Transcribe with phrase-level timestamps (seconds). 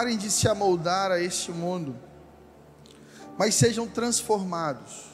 [0.00, 1.94] parem de se amoldar a este mundo,
[3.36, 5.10] mas sejam transformados,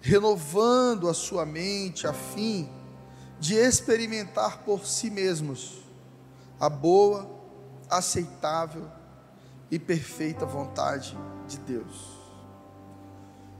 [0.00, 2.70] renovando a sua mente a fim
[3.38, 5.82] de experimentar por si mesmos
[6.58, 7.30] a boa,
[7.90, 8.90] aceitável
[9.70, 11.14] e perfeita vontade
[11.46, 12.18] de Deus.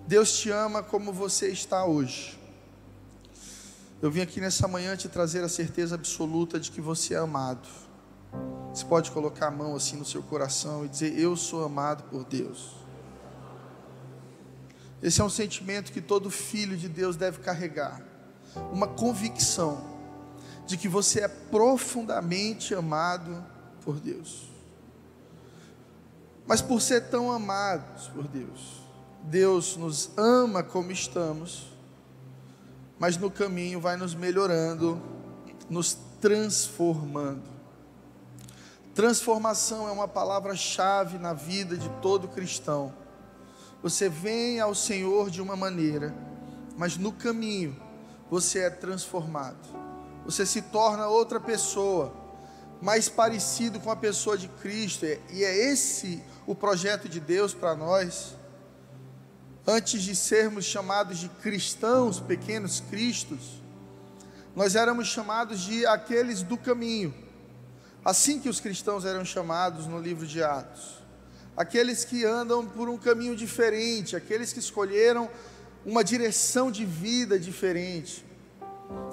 [0.07, 2.41] Deus te ama como você está hoje.
[4.01, 7.69] Eu vim aqui nessa manhã te trazer a certeza absoluta de que você é amado.
[8.73, 12.25] Você pode colocar a mão assim no seu coração e dizer: Eu sou amado por
[12.25, 12.77] Deus.
[15.03, 18.01] Esse é um sentimento que todo filho de Deus deve carregar.
[18.73, 19.93] Uma convicção
[20.67, 23.45] de que você é profundamente amado
[23.85, 24.49] por Deus.
[26.47, 28.83] Mas por ser tão amados por Deus,
[29.25, 31.69] Deus nos ama como estamos,
[32.99, 35.01] mas no caminho vai nos melhorando,
[35.69, 37.52] nos transformando.
[38.95, 42.93] Transformação é uma palavra-chave na vida de todo cristão.
[43.83, 46.15] Você vem ao Senhor de uma maneira,
[46.77, 47.75] mas no caminho
[48.31, 49.57] você é transformado.
[50.27, 52.13] Você se torna outra pessoa,
[52.83, 57.75] mais parecido com a pessoa de Cristo, e é esse o projeto de Deus para
[57.75, 58.35] nós.
[59.67, 63.63] Antes de sermos chamados de cristãos, pequenos cristos,
[64.55, 67.22] nós éramos chamados de aqueles do caminho.
[68.05, 71.01] Assim que os cristãos eram chamados no livro de Atos.
[71.57, 75.31] Aqueles que andam por um caminho diferente, aqueles que escolheram
[75.87, 78.25] uma direção de vida diferente.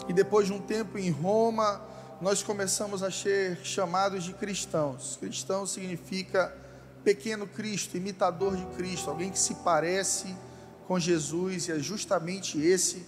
[0.07, 1.79] E depois de um tempo em Roma,
[2.19, 5.17] nós começamos a ser chamados de cristãos.
[5.19, 6.51] Cristão significa
[7.03, 10.35] pequeno Cristo, imitador de Cristo, alguém que se parece
[10.87, 13.05] com Jesus, e é justamente esse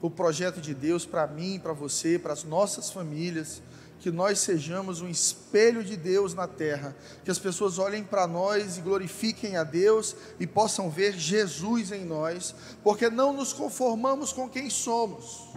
[0.00, 3.60] o projeto de Deus para mim, para você, para as nossas famílias
[4.00, 8.78] que nós sejamos um espelho de Deus na terra, que as pessoas olhem para nós
[8.78, 14.48] e glorifiquem a Deus e possam ver Jesus em nós, porque não nos conformamos com
[14.48, 15.50] quem somos,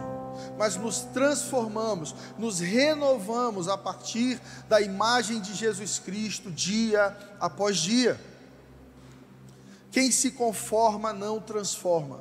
[0.58, 4.38] mas nos transformamos, nos renovamos a partir
[4.68, 8.20] da imagem de Jesus Cristo, dia após dia.
[9.90, 12.20] Quem se conforma não transforma.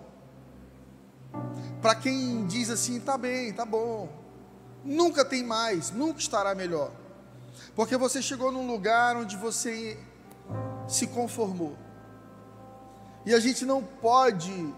[1.81, 4.22] Para quem diz assim, tá bem, tá bom,
[4.83, 6.91] Nunca tem mais, nunca estará melhor.
[7.75, 9.97] Porque você chegou num lugar onde você
[10.88, 11.77] se conformou.
[13.25, 14.73] E a gente não pode,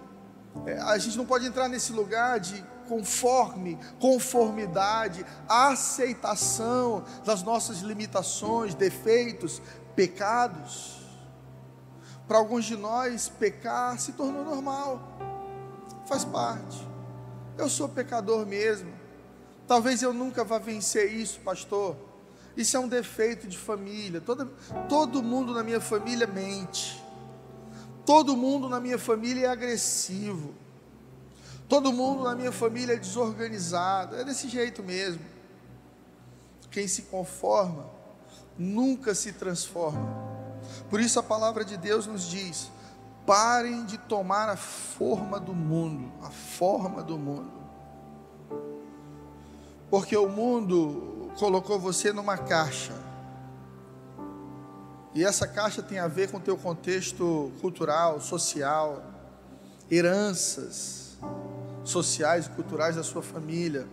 [0.66, 8.75] é, a gente não pode entrar nesse lugar de conforme, conformidade, aceitação das nossas limitações,
[8.75, 9.61] defeitos,
[9.95, 11.01] pecados.
[12.27, 15.01] Para alguns de nós, pecar se tornou normal,
[16.07, 16.87] faz parte.
[17.57, 19.04] Eu sou pecador mesmo.
[19.67, 21.95] Talvez eu nunca vá vencer isso, pastor.
[22.55, 24.21] Isso é um defeito de família.
[24.21, 24.51] Todo,
[24.87, 27.03] todo mundo na minha família mente.
[28.05, 30.53] Todo mundo na minha família é agressivo.
[31.67, 34.15] Todo mundo na minha família é desorganizado.
[34.15, 35.21] É desse jeito mesmo.
[36.69, 37.89] Quem se conforma
[38.57, 40.23] nunca se transforma.
[40.89, 42.69] Por isso a palavra de Deus nos diz:
[43.25, 47.64] parem de tomar a forma do mundo, a forma do mundo
[49.90, 52.94] porque o mundo colocou você numa caixa.
[55.13, 59.03] E essa caixa tem a ver com o teu contexto cultural, social,
[59.90, 61.18] heranças
[61.84, 63.88] sociais e culturais da sua família.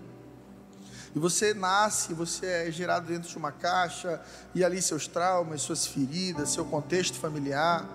[1.14, 4.20] E você nasce, você é gerado dentro de uma caixa,
[4.54, 7.86] e ali seus traumas, suas feridas, seu contexto familiar.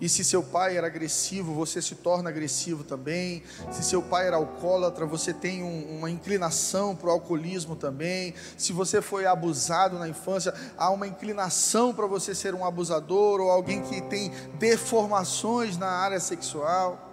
[0.00, 3.42] E se seu pai era agressivo, você se torna agressivo também.
[3.70, 8.34] Se seu pai era alcoólatra, você tem um, uma inclinação para o alcoolismo também.
[8.56, 13.50] Se você foi abusado na infância, há uma inclinação para você ser um abusador ou
[13.50, 17.12] alguém que tem deformações na área sexual.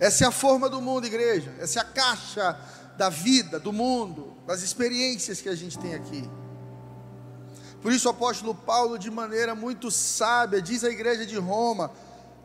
[0.00, 1.54] Essa é a forma do mundo, igreja.
[1.60, 2.58] Essa é a caixa
[2.96, 6.28] da vida, do mundo, das experiências que a gente tem aqui.
[7.82, 11.90] Por isso o apóstolo Paulo, de maneira muito sábia, diz à igreja de Roma: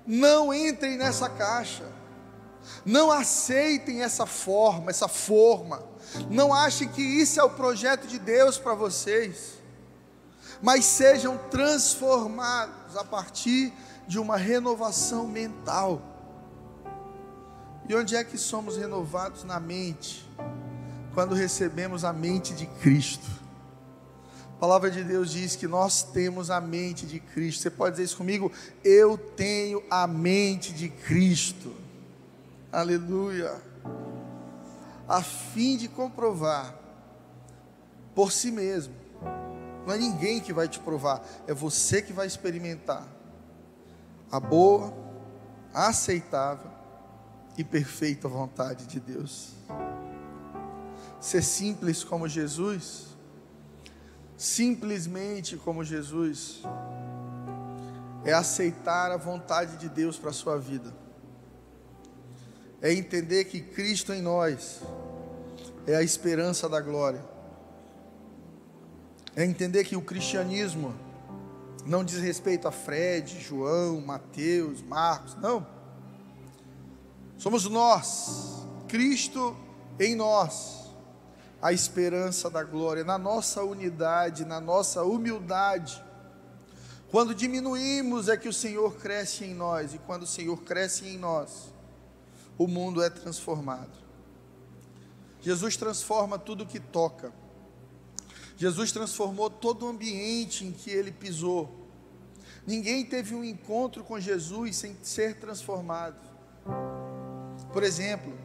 [0.06, 1.86] não entrem nessa caixa,
[2.86, 5.84] não aceitem essa forma, essa forma,
[6.30, 9.54] não achem que isso é o projeto de Deus para vocês,
[10.62, 13.74] mas sejam transformados a partir
[14.08, 16.02] de uma renovação mental.
[17.88, 20.30] E onde é que somos renovados na mente?
[21.14, 23.41] Quando recebemos a mente de Cristo.
[24.62, 27.64] Palavra de Deus diz que nós temos a mente de Cristo.
[27.64, 28.52] Você pode dizer isso comigo?
[28.84, 31.76] Eu tenho a mente de Cristo.
[32.72, 33.60] Aleluia.
[35.08, 36.76] A fim de comprovar
[38.14, 38.94] por si mesmo
[39.88, 43.08] Não é ninguém que vai te provar, é você que vai experimentar
[44.32, 44.94] a boa,
[45.74, 46.70] aceitável
[47.58, 49.54] e perfeita vontade de Deus.
[51.20, 53.11] Ser simples como Jesus,
[54.42, 56.64] simplesmente como Jesus,
[58.26, 60.92] é aceitar a vontade de Deus para a sua vida,
[62.82, 64.82] é entender que Cristo em nós
[65.86, 67.24] é a esperança da glória,
[69.36, 70.96] é entender que o cristianismo
[71.86, 75.68] não diz respeito a Fred, João, Mateus, Marcos, não.
[77.38, 79.56] Somos nós, Cristo
[80.00, 80.81] em nós,
[81.62, 86.04] a esperança da glória, na nossa unidade, na nossa humildade.
[87.12, 91.18] Quando diminuímos é que o Senhor cresce em nós, e quando o Senhor cresce em
[91.18, 91.72] nós,
[92.58, 94.00] o mundo é transformado.
[95.42, 97.32] Jesus transforma tudo que toca.
[98.58, 101.90] Jesus transformou todo o ambiente em que ele pisou.
[102.66, 106.22] Ninguém teve um encontro com Jesus sem ser transformado.
[107.74, 108.38] Por exemplo,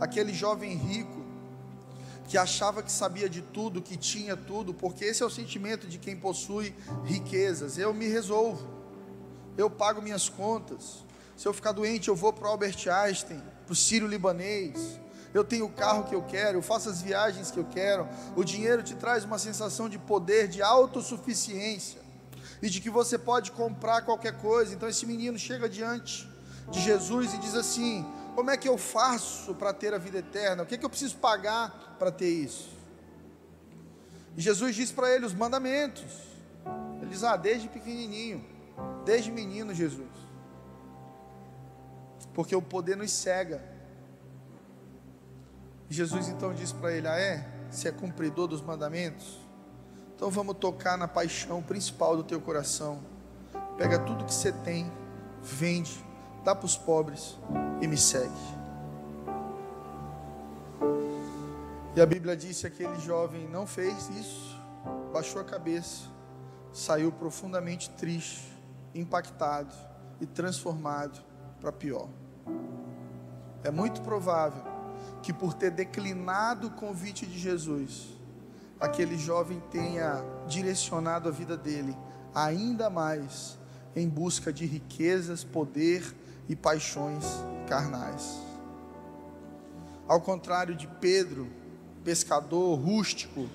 [0.00, 1.23] aquele jovem rico
[2.34, 5.98] que achava que sabia de tudo, que tinha tudo, porque esse é o sentimento de
[5.98, 7.78] quem possui riquezas.
[7.78, 8.68] Eu me resolvo,
[9.56, 11.04] eu pago minhas contas.
[11.36, 14.98] Se eu ficar doente, eu vou para o Albert Einstein, para o Sírio Libanês
[15.32, 18.08] eu tenho o carro que eu quero, eu faço as viagens que eu quero.
[18.34, 22.00] O dinheiro te traz uma sensação de poder, de autossuficiência
[22.60, 24.74] e de que você pode comprar qualquer coisa.
[24.74, 26.28] Então esse menino chega diante
[26.70, 28.04] de Jesus e diz assim:
[28.34, 30.62] Como é que eu faço para ter a vida eterna?
[30.62, 32.68] O que, é que eu preciso pagar para ter isso?
[34.36, 36.04] E Jesus diz para ele os mandamentos.
[37.00, 38.44] Ele diz: Ah, desde pequenininho,
[39.06, 40.12] desde menino, Jesus.
[42.34, 43.62] Porque o poder nos cega
[45.88, 47.48] Jesus então disse para ele: Ah, é?
[47.70, 49.40] Você é cumpridor dos mandamentos?
[50.14, 53.00] Então vamos tocar na paixão principal do teu coração.
[53.78, 54.92] Pega tudo que você tem,
[55.42, 56.04] vende,
[56.44, 57.38] dá para os pobres
[57.80, 58.63] e me segue.
[61.96, 64.60] E a Bíblia diz que aquele jovem não fez isso,
[65.12, 66.08] baixou a cabeça,
[66.72, 68.52] saiu profundamente triste,
[68.92, 69.72] impactado
[70.20, 71.22] e transformado
[71.60, 72.08] para pior.
[73.62, 74.64] É muito provável
[75.22, 78.08] que por ter declinado o convite de Jesus,
[78.80, 81.96] aquele jovem tenha direcionado a vida dele
[82.34, 83.56] ainda mais
[83.94, 86.04] em busca de riquezas, poder
[86.48, 87.24] e paixões
[87.68, 88.42] carnais.
[90.08, 91.48] Ao contrário de Pedro,
[92.04, 93.48] pescador, rústico,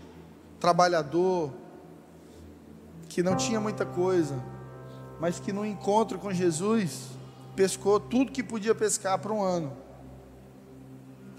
[0.60, 1.51] trabalhador,
[3.07, 4.42] que não tinha muita coisa,
[5.19, 7.07] mas que no encontro com Jesus
[7.56, 9.72] pescou tudo que podia pescar por um ano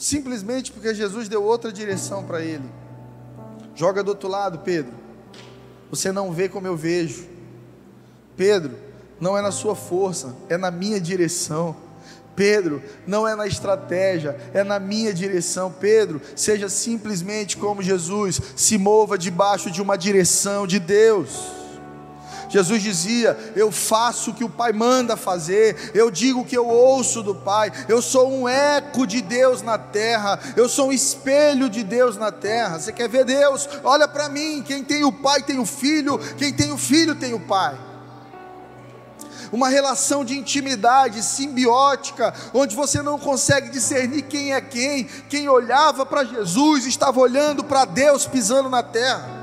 [0.00, 2.64] simplesmente porque Jesus deu outra direção para ele.
[3.74, 4.94] Joga do outro lado, Pedro.
[5.90, 7.28] Você não vê como eu vejo.
[8.34, 8.74] Pedro,
[9.20, 11.76] não é na sua força, é na minha direção.
[12.40, 15.70] Pedro, não é na estratégia, é na minha direção.
[15.70, 21.28] Pedro, seja simplesmente como Jesus, se mova debaixo de uma direção de Deus.
[22.48, 26.66] Jesus dizia: Eu faço o que o Pai manda fazer, eu digo o que eu
[26.66, 31.68] ouço do Pai, eu sou um eco de Deus na terra, eu sou um espelho
[31.68, 32.78] de Deus na terra.
[32.78, 33.68] Você quer ver Deus?
[33.84, 37.34] Olha para mim: quem tem o Pai tem o Filho, quem tem o Filho tem
[37.34, 37.89] o Pai
[39.52, 45.04] uma relação de intimidade simbiótica, onde você não consegue discernir quem é quem.
[45.28, 49.40] Quem olhava para Jesus estava olhando para Deus pisando na terra.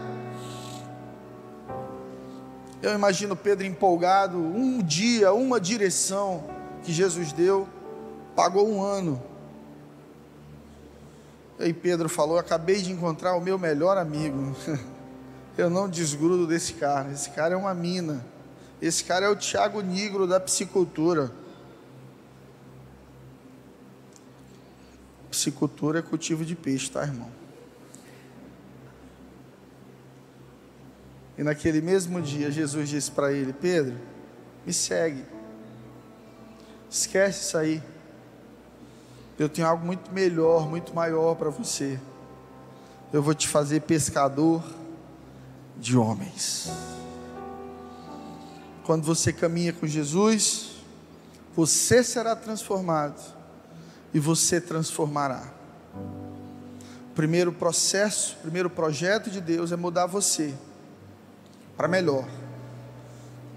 [2.82, 6.44] Eu imagino Pedro empolgado, um dia, uma direção
[6.84, 7.68] que Jesus deu,
[8.36, 9.22] pagou um ano.
[11.60, 14.56] E aí Pedro falou: Acabei de encontrar o meu melhor amigo.
[15.58, 17.12] Eu não desgrudo desse cara.
[17.12, 18.24] Esse cara é uma mina.
[18.82, 21.32] Esse cara é o Tiago Negro da psicultura.
[25.32, 27.32] Psicultura é cultivo de peixe, tá, irmão?
[31.38, 33.96] E naquele mesmo dia, Jesus disse para ele: Pedro,
[34.66, 35.24] me segue.
[36.90, 37.84] Esquece isso aí.
[39.38, 42.00] Eu tenho algo muito melhor, muito maior para você.
[43.14, 44.64] Eu vou te fazer pescador
[45.78, 46.70] de homens.
[48.88, 50.78] Quando você caminha com Jesus,
[51.54, 53.22] você será transformado
[54.14, 55.44] e você transformará.
[57.12, 60.54] O primeiro processo, o primeiro projeto de Deus é mudar você
[61.76, 62.26] para melhor.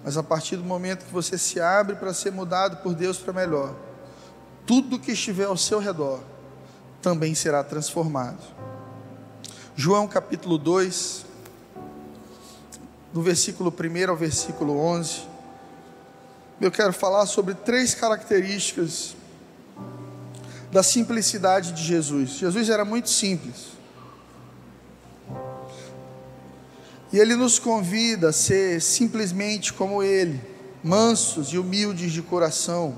[0.02, 3.32] Mas a partir do momento que você se abre para ser mudado por Deus para
[3.32, 3.76] melhor,
[4.66, 6.18] tudo que estiver ao seu redor
[7.00, 8.42] também será transformado.
[9.76, 11.24] João capítulo 2,
[13.12, 15.22] do versículo 1 ao versículo 11,
[16.60, 19.16] eu quero falar sobre três características
[20.70, 22.30] da simplicidade de Jesus.
[22.30, 23.70] Jesus era muito simples.
[27.12, 30.40] E ele nos convida a ser simplesmente como ele,
[30.84, 32.96] mansos e humildes de coração.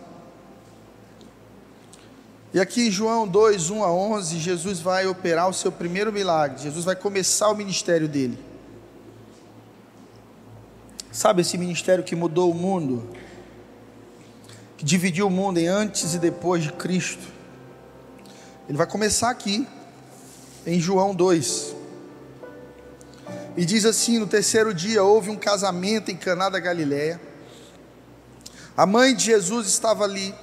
[2.52, 6.62] E aqui em João 2, 1 a 11, Jesus vai operar o seu primeiro milagre.
[6.62, 8.51] Jesus vai começar o ministério dele.
[11.12, 13.14] Sabe esse ministério que mudou o mundo?
[14.78, 17.28] Que dividiu o mundo em antes e depois de Cristo.
[18.66, 19.68] Ele vai começar aqui,
[20.66, 21.76] em João 2.
[23.58, 27.20] E diz assim: no terceiro dia houve um casamento em Caná da Galiléia.
[28.74, 30.34] A mãe de Jesus estava ali.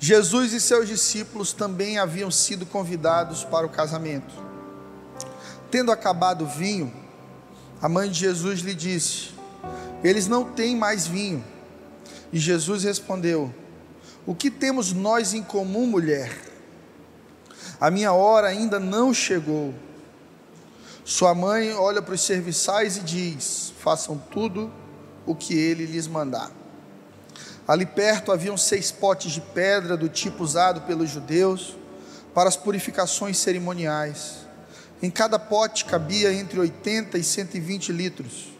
[0.00, 4.34] Jesus e seus discípulos também haviam sido convidados para o casamento.
[5.70, 6.92] Tendo acabado o vinho,
[7.80, 9.35] a mãe de Jesus lhe disse:
[10.06, 11.44] Eles não têm mais vinho.
[12.32, 13.52] E Jesus respondeu:
[14.24, 16.30] O que temos nós em comum, mulher?
[17.80, 19.74] A minha hora ainda não chegou.
[21.04, 24.72] Sua mãe olha para os serviçais e diz: Façam tudo
[25.26, 26.52] o que ele lhes mandar.
[27.66, 31.76] Ali perto haviam seis potes de pedra do tipo usado pelos judeus
[32.32, 34.46] para as purificações cerimoniais.
[35.02, 38.55] Em cada pote cabia entre 80 e 120 litros.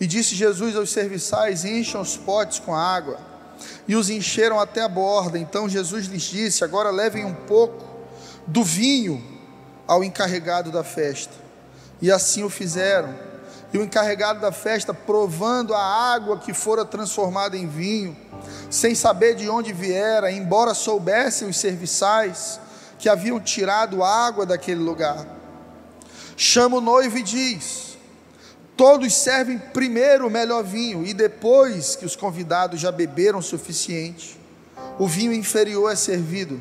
[0.00, 3.18] E disse Jesus aos serviçais: Encham os potes com água.
[3.86, 5.38] E os encheram até a borda.
[5.38, 7.84] Então Jesus lhes disse: Agora levem um pouco
[8.46, 9.22] do vinho
[9.86, 11.32] ao encarregado da festa.
[12.00, 13.14] E assim o fizeram.
[13.72, 18.16] E o encarregado da festa, provando a água que fora transformada em vinho,
[18.70, 22.58] sem saber de onde viera, embora soubessem os serviçais
[22.98, 25.26] que haviam tirado água daquele lugar,
[26.34, 27.87] chama o noivo e diz:
[28.78, 34.40] Todos servem primeiro o melhor vinho, e depois que os convidados já beberam o suficiente,
[34.98, 36.58] o vinho inferior é servido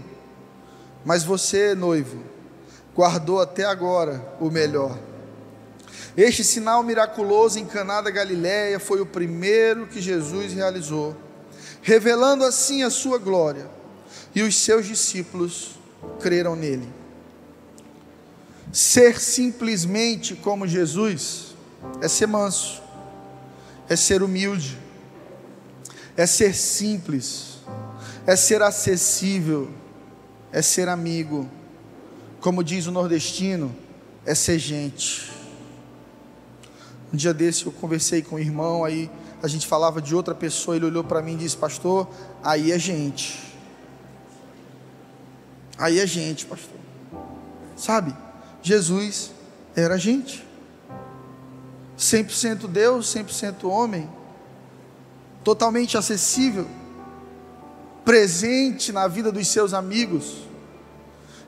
[1.07, 2.21] mas você, noivo,
[2.93, 4.99] guardou até agora o melhor.
[6.17, 11.15] Este sinal miraculoso em Caná da Galiléia foi o primeiro que Jesus realizou,
[11.81, 13.69] revelando assim a sua glória,
[14.35, 15.79] e os seus discípulos
[16.19, 16.89] creram nele.
[18.69, 21.46] Ser simplesmente como Jesus
[22.01, 22.81] é ser manso,
[23.89, 24.77] é ser humilde,
[26.15, 27.57] é ser simples,
[28.25, 29.69] é ser acessível
[30.51, 31.49] é ser amigo.
[32.41, 33.75] Como diz o nordestino,
[34.25, 35.31] é ser gente.
[37.11, 39.09] Um dia desse eu conversei com um irmão, aí
[39.41, 42.09] a gente falava de outra pessoa, ele olhou para mim e disse: Pastor,
[42.43, 43.39] aí é gente.
[45.77, 46.79] Aí é gente, pastor.
[47.75, 48.15] Sabe,
[48.63, 49.31] Jesus
[49.75, 50.46] era gente.
[51.97, 54.09] 100% Deus, 100% homem.
[55.43, 56.67] Totalmente acessível
[58.03, 60.37] presente na vida dos seus amigos.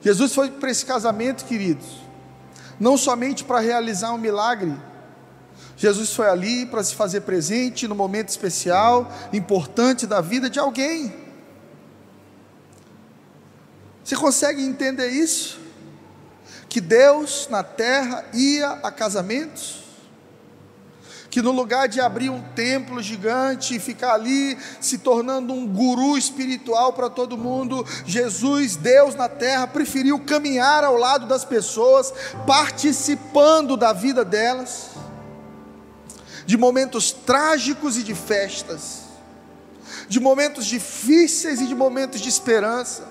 [0.02, 1.88] Jesus foi para esse casamento, queridos,
[2.80, 4.76] não somente para realizar um milagre,
[5.80, 11.16] Jesus foi ali para se fazer presente no momento especial, importante da vida de alguém.
[14.04, 15.58] Você consegue entender isso?
[16.68, 19.86] Que Deus na terra ia a casamentos?
[21.30, 26.18] Que no lugar de abrir um templo gigante e ficar ali se tornando um guru
[26.18, 32.14] espiritual para todo mundo, Jesus, Deus na terra, preferiu caminhar ao lado das pessoas,
[32.48, 34.92] participando da vida delas,
[36.46, 39.04] de momentos trágicos e de festas,
[40.08, 43.08] de momentos difíceis e de momentos de esperança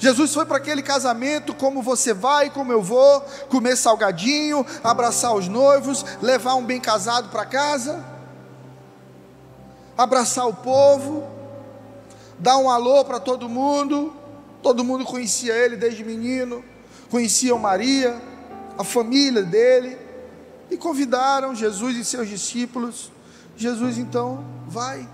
[0.00, 5.46] Jesus foi para aquele casamento como você vai, como eu vou, comer salgadinho, abraçar os
[5.46, 8.02] noivos, levar um bem casado para casa,
[9.98, 11.28] abraçar o povo,
[12.38, 14.16] dar um alô para todo mundo.
[14.62, 16.64] Todo mundo conhecia ele desde menino,
[17.10, 18.20] conheciam Maria,
[18.78, 19.98] a família dele,
[20.70, 23.12] e convidaram Jesus e seus discípulos.
[23.54, 25.06] Jesus então vai.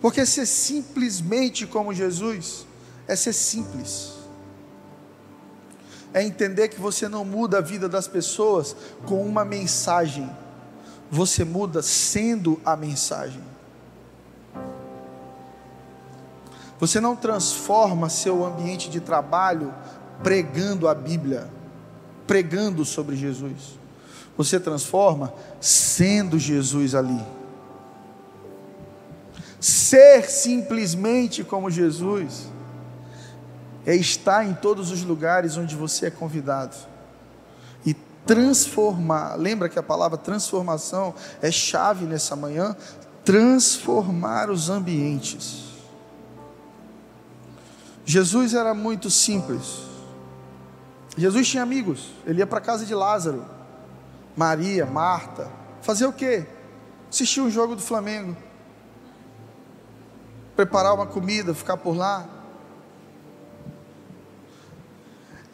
[0.00, 2.66] Porque ser simplesmente como Jesus
[3.06, 4.14] é ser simples.
[6.12, 10.30] É entender que você não muda a vida das pessoas com uma mensagem,
[11.10, 13.42] você muda sendo a mensagem.
[16.78, 19.72] Você não transforma seu ambiente de trabalho
[20.22, 21.48] pregando a Bíblia,
[22.26, 23.78] pregando sobre Jesus.
[24.36, 27.24] Você transforma sendo Jesus ali.
[29.60, 32.53] Ser simplesmente como Jesus
[33.86, 36.76] é estar em todos os lugares onde você é convidado
[37.84, 37.94] e
[38.26, 39.36] transformar.
[39.36, 42.76] Lembra que a palavra transformação é chave nessa manhã?
[43.24, 45.64] Transformar os ambientes.
[48.04, 49.82] Jesus era muito simples.
[51.16, 52.10] Jesus tinha amigos.
[52.26, 53.44] Ele ia para a casa de Lázaro,
[54.36, 55.50] Maria, Marta.
[55.80, 56.46] Fazer o quê?
[57.10, 58.36] Assistir um jogo do Flamengo.
[60.56, 62.33] Preparar uma comida, ficar por lá.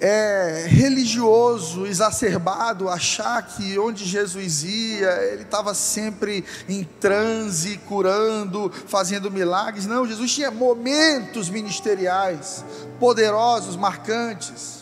[0.00, 9.30] É, religioso, exacerbado, achar que onde Jesus ia, ele estava sempre em transe, curando, fazendo
[9.30, 9.86] milagres.
[9.86, 12.64] Não, Jesus tinha momentos ministeriais,
[12.98, 14.80] poderosos, marcantes.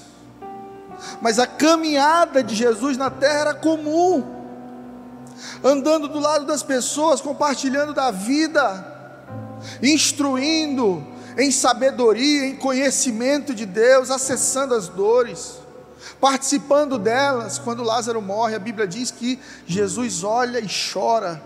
[1.21, 4.25] Mas a caminhada de Jesus na terra era comum,
[5.65, 8.97] andando do lado das pessoas, compartilhando da vida,
[9.83, 11.05] instruindo,
[11.39, 15.59] em sabedoria, em conhecimento de Deus, acessando as dores,
[16.21, 17.59] participando delas.
[17.59, 21.41] Quando Lázaro morre, a Bíblia diz que Jesus olha e chora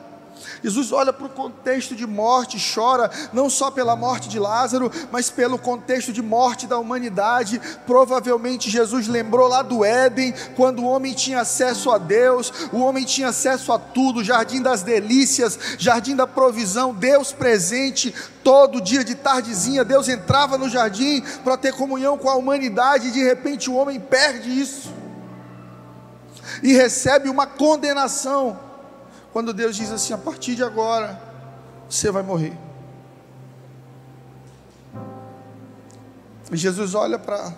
[0.62, 5.30] Jesus olha para o contexto de morte, chora não só pela morte de Lázaro, mas
[5.30, 7.60] pelo contexto de morte da humanidade.
[7.86, 13.04] Provavelmente Jesus lembrou lá do Éden, quando o homem tinha acesso a Deus, o homem
[13.04, 19.14] tinha acesso a tudo, jardim das delícias, jardim da provisão, Deus presente todo dia de
[19.14, 23.74] tardezinha, Deus entrava no jardim para ter comunhão com a humanidade e de repente o
[23.74, 24.92] homem perde isso.
[26.62, 28.71] E recebe uma condenação
[29.32, 31.20] quando Deus diz assim: a partir de agora,
[31.88, 32.56] você vai morrer.
[36.52, 37.54] Jesus olha para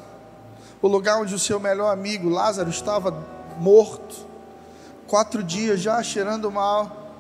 [0.81, 3.11] o lugar onde o seu melhor amigo Lázaro estava
[3.59, 4.15] morto,
[5.09, 7.13] quatro dias já cheirando mal,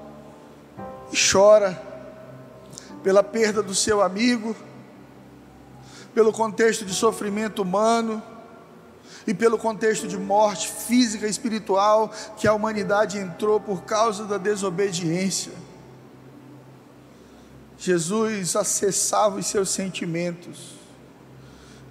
[1.12, 1.80] e chora
[3.02, 4.54] pela perda do seu amigo,
[6.14, 8.22] pelo contexto de sofrimento humano
[9.26, 14.38] e pelo contexto de morte física e espiritual que a humanidade entrou por causa da
[14.38, 15.52] desobediência.
[17.78, 20.74] Jesus acessava os seus sentimentos.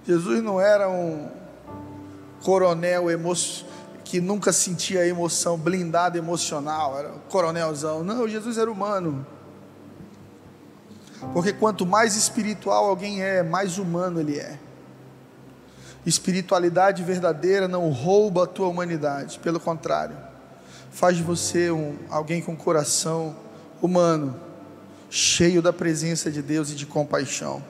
[0.06, 1.28] Jesus não era um
[2.42, 3.06] coronel
[4.04, 8.04] que nunca sentia emoção, blindado emocional, era um coronelzão.
[8.04, 9.26] Não, Jesus era humano.
[11.32, 14.58] Porque quanto mais espiritual alguém é, mais humano ele é.
[16.06, 20.16] Espiritualidade verdadeira não rouba a tua humanidade, pelo contrário,
[20.90, 23.34] faz de você um, alguém com coração
[23.80, 24.38] humano,
[25.08, 27.62] cheio da presença de Deus e de compaixão.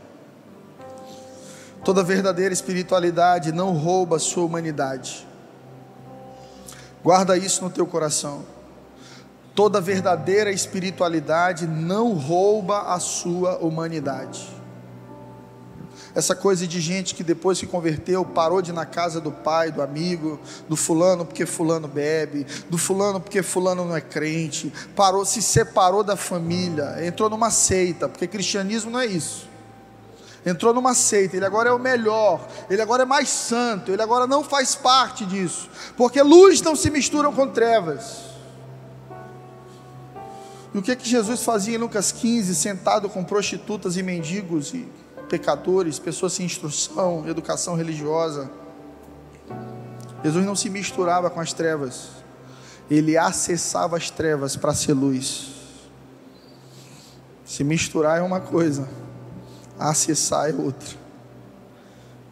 [1.84, 5.26] Toda verdadeira espiritualidade não rouba a sua humanidade.
[7.02, 8.42] Guarda isso no teu coração.
[9.54, 14.53] Toda verdadeira espiritualidade não rouba a sua humanidade.
[16.14, 19.72] Essa coisa de gente que depois se converteu, parou de ir na casa do pai,
[19.72, 25.24] do amigo, do fulano porque fulano bebe, do fulano porque fulano não é crente, parou,
[25.24, 29.48] se separou da família, entrou numa seita, porque cristianismo não é isso.
[30.46, 34.26] Entrou numa seita, ele agora é o melhor, ele agora é mais santo, ele agora
[34.26, 38.34] não faz parte disso, porque luz não se misturam com trevas.
[40.72, 44.86] E o que que Jesus fazia em Lucas 15, sentado com prostitutas e mendigos e
[45.28, 48.50] pecadores, pessoas sem instrução, educação religiosa.
[50.22, 52.08] Jesus não se misturava com as trevas,
[52.90, 55.52] ele acessava as trevas para ser luz.
[57.44, 58.88] Se misturar é uma coisa,
[59.78, 60.96] acessar é outra.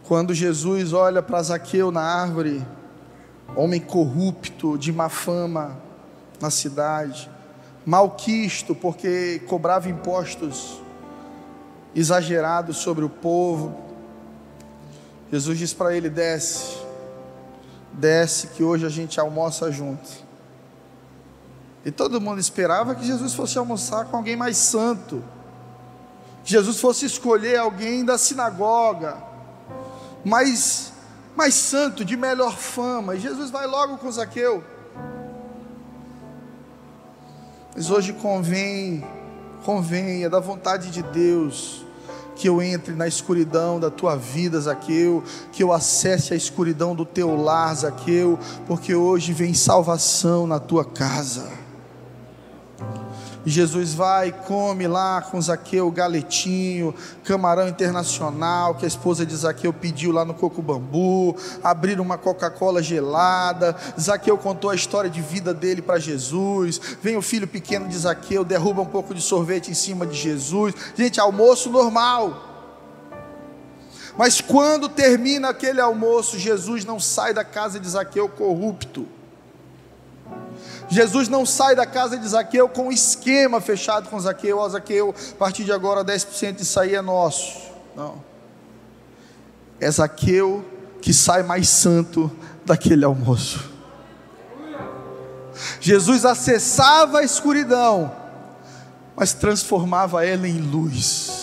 [0.04, 2.66] Quando Jesus olha para Zaqueu na árvore,
[3.54, 5.80] homem corrupto, de má fama
[6.40, 7.30] na cidade,
[7.84, 10.81] malquisto porque cobrava impostos
[11.94, 13.76] exagerado sobre o povo.
[15.30, 16.76] Jesus diz para ele: desce,
[17.92, 20.10] desce, que hoje a gente almoça junto.
[21.84, 25.22] E todo mundo esperava que Jesus fosse almoçar com alguém mais santo,
[26.44, 29.16] que Jesus fosse escolher alguém da sinagoga,
[30.24, 30.92] mais,
[31.34, 33.16] mais santo, de melhor fama.
[33.16, 34.62] E Jesus vai logo com Zaqueu.
[37.74, 39.04] Mas hoje convém,
[39.64, 41.84] convém, é da vontade de Deus
[42.34, 45.22] que eu entre na escuridão da tua vida, Zaqueu,
[45.52, 50.84] que eu acesse a escuridão do teu lar, Zaqueu, porque hoje vem salvação na tua
[50.84, 51.61] casa.
[53.44, 59.72] E Jesus vai, come lá com Zaqueu galetinho, camarão internacional, que a esposa de Zaqueu
[59.72, 63.76] pediu lá no Coco Bambu, abrir uma Coca-Cola gelada.
[64.00, 66.80] Zaqueu contou a história de vida dele para Jesus.
[67.02, 70.74] Vem o filho pequeno de Zaqueu, derruba um pouco de sorvete em cima de Jesus.
[70.96, 72.48] Gente, almoço normal.
[74.16, 79.08] Mas quando termina aquele almoço, Jesus não sai da casa de Zaqueu corrupto.
[80.88, 85.14] Jesus não sai da casa de Zaqueu com um esquema fechado com Zaqueu, ó Zaqueu,
[85.32, 87.62] a partir de agora 10% disso aí é nosso.
[87.96, 88.22] Não.
[89.80, 90.64] É Zaqueu
[91.00, 92.30] que sai mais santo
[92.64, 93.70] daquele almoço.
[95.80, 98.12] Jesus acessava a escuridão,
[99.16, 101.40] mas transformava ela em luz.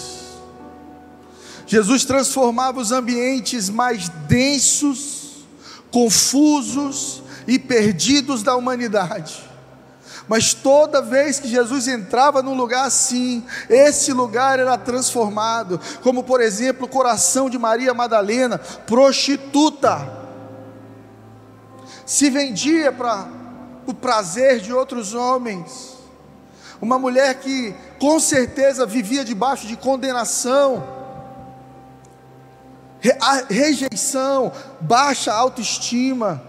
[1.66, 5.46] Jesus transformava os ambientes mais densos,
[5.92, 9.50] confusos e perdidos da humanidade.
[10.28, 16.40] Mas toda vez que Jesus entrava num lugar assim, esse lugar era transformado, como por
[16.40, 20.08] exemplo o coração de Maria Madalena, prostituta,
[22.06, 23.28] se vendia para
[23.88, 25.98] o prazer de outros homens,
[26.80, 30.84] uma mulher que com certeza vivia debaixo de condenação,
[33.50, 36.49] rejeição, baixa autoestima,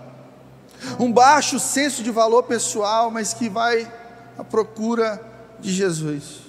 [0.99, 3.91] um baixo senso de valor pessoal, mas que vai
[4.39, 5.21] à procura
[5.61, 6.41] de Jesus.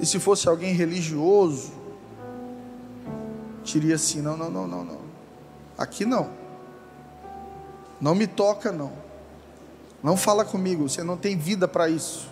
[0.00, 1.72] E se fosse alguém religioso,
[3.62, 4.98] diria assim: não, não, não, não, não,
[5.78, 6.30] aqui não,
[8.00, 8.92] não me toca, não,
[10.02, 12.30] não fala comigo, você não tem vida para isso.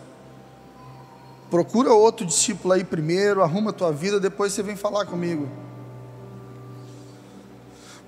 [1.50, 5.48] Procura outro discípulo aí primeiro, arruma a tua vida, depois você vem falar comigo.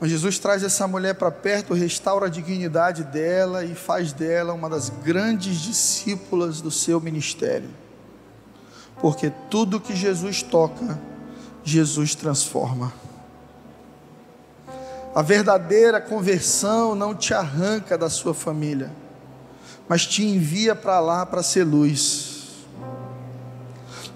[0.03, 4.69] Mas Jesus traz essa mulher para perto, restaura a dignidade dela e faz dela uma
[4.69, 7.71] das grandes discípulas do seu ministério.
[9.01, 10.99] Porque tudo que Jesus toca,
[11.63, 12.93] Jesus transforma.
[15.15, 18.91] A verdadeira conversão não te arranca da sua família,
[19.89, 22.67] mas te envia para lá para ser luz.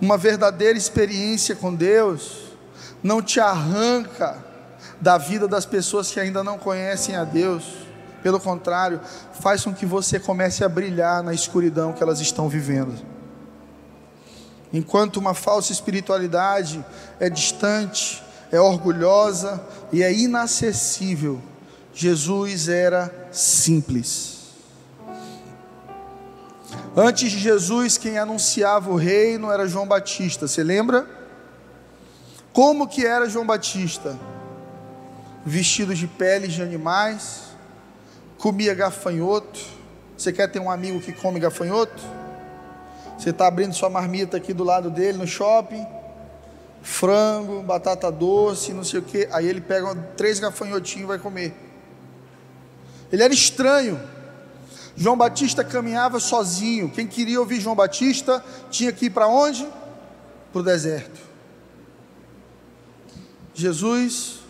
[0.01, 2.47] Uma verdadeira experiência com Deus
[3.05, 4.46] não te arranca
[5.01, 7.65] da vida das pessoas que ainda não conhecem a Deus.
[8.23, 9.01] Pelo contrário,
[9.41, 12.95] faz com que você comece a brilhar na escuridão que elas estão vivendo.
[14.73, 16.85] Enquanto uma falsa espiritualidade
[17.21, 21.41] é distante, é orgulhosa e é inacessível,
[21.93, 24.37] Jesus era simples.
[26.97, 30.49] Antes de Jesus, quem anunciava o reino era João Batista.
[30.49, 31.07] Você lembra?
[32.53, 34.19] Como que era João Batista?
[35.47, 37.43] Vestidos de peles de animais,
[38.37, 39.61] comia gafanhoto.
[40.19, 42.03] Você quer ter um amigo que come gafanhoto?
[43.17, 45.87] Você está abrindo sua marmita aqui do lado dele no shopping,
[46.83, 49.29] frango, batata doce, não sei o que.
[49.31, 51.55] Aí ele pega três gafanhotinhos e vai comer.
[53.13, 54.01] Ele era estranho.
[54.97, 56.91] João Batista caminhava sozinho.
[56.91, 59.67] Quem queria ouvir João Batista tinha que ir para onde?
[60.53, 61.21] Para o deserto.
[63.55, 64.46] Jesus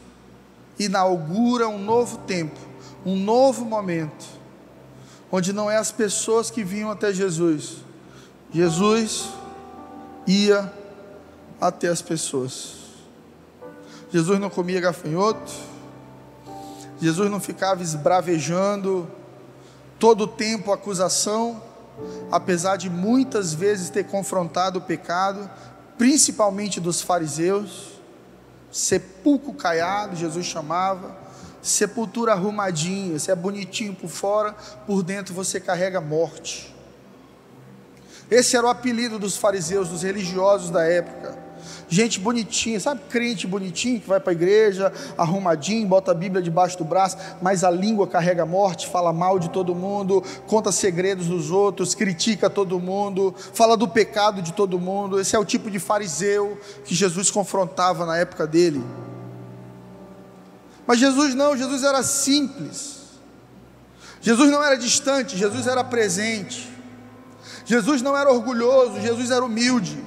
[0.79, 2.59] inaugura um novo tempo,
[3.05, 4.27] um novo momento,
[5.31, 7.79] onde não é as pessoas que vinham até Jesus,
[8.53, 9.29] Jesus
[10.27, 10.73] ia
[11.61, 12.75] até as pessoas.
[14.13, 15.53] Jesus não comia gafanhoto,
[17.01, 19.09] Jesus não ficava esbravejando
[19.99, 21.63] todo o tempo acusação,
[22.31, 25.51] apesar de muitas vezes ter confrontado o pecado,
[25.99, 27.96] principalmente dos fariseus
[28.71, 31.17] sepulcro caiado, Jesus chamava,
[31.63, 34.55] sepultura arrumadinha, você é bonitinho por fora,
[34.87, 36.75] por dentro você carrega morte.
[38.31, 41.36] Esse era o apelido dos fariseus, dos religiosos da época
[41.89, 46.79] gente bonitinha, sabe, crente bonitinho que vai para a igreja, arrumadinho, bota a Bíblia debaixo
[46.79, 51.51] do braço, mas a língua carrega morte, fala mal de todo mundo, conta segredos dos
[51.51, 55.21] outros, critica todo mundo, fala do pecado de todo mundo.
[55.21, 58.83] Esse é o tipo de fariseu que Jesus confrontava na época dele.
[60.87, 62.97] Mas Jesus não, Jesus era simples.
[64.21, 66.69] Jesus não era distante, Jesus era presente.
[67.65, 70.06] Jesus não era orgulhoso, Jesus era humilde.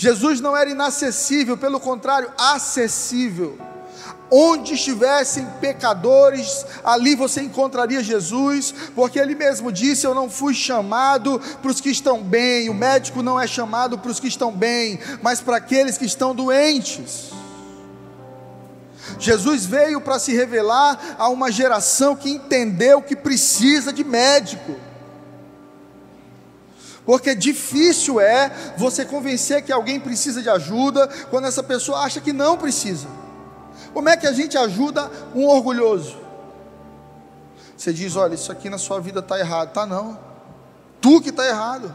[0.00, 3.58] Jesus não era inacessível, pelo contrário, acessível.
[4.30, 11.38] Onde estivessem pecadores, ali você encontraria Jesus, porque ele mesmo disse: Eu não fui chamado
[11.60, 14.98] para os que estão bem, o médico não é chamado para os que estão bem,
[15.20, 17.28] mas para aqueles que estão doentes.
[19.18, 24.79] Jesus veio para se revelar a uma geração que entendeu que precisa de médico
[27.10, 32.32] porque difícil é você convencer que alguém precisa de ajuda quando essa pessoa acha que
[32.32, 33.08] não precisa.
[33.92, 36.16] Como é que a gente ajuda um orgulhoso?
[37.76, 39.72] Você diz: olha, isso aqui na sua vida está errado.
[39.72, 40.20] Tá não.
[41.00, 41.92] Tu que está errado.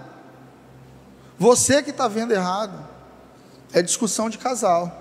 [1.40, 2.78] Você que está vendo errado.
[3.72, 4.92] É discussão de casal.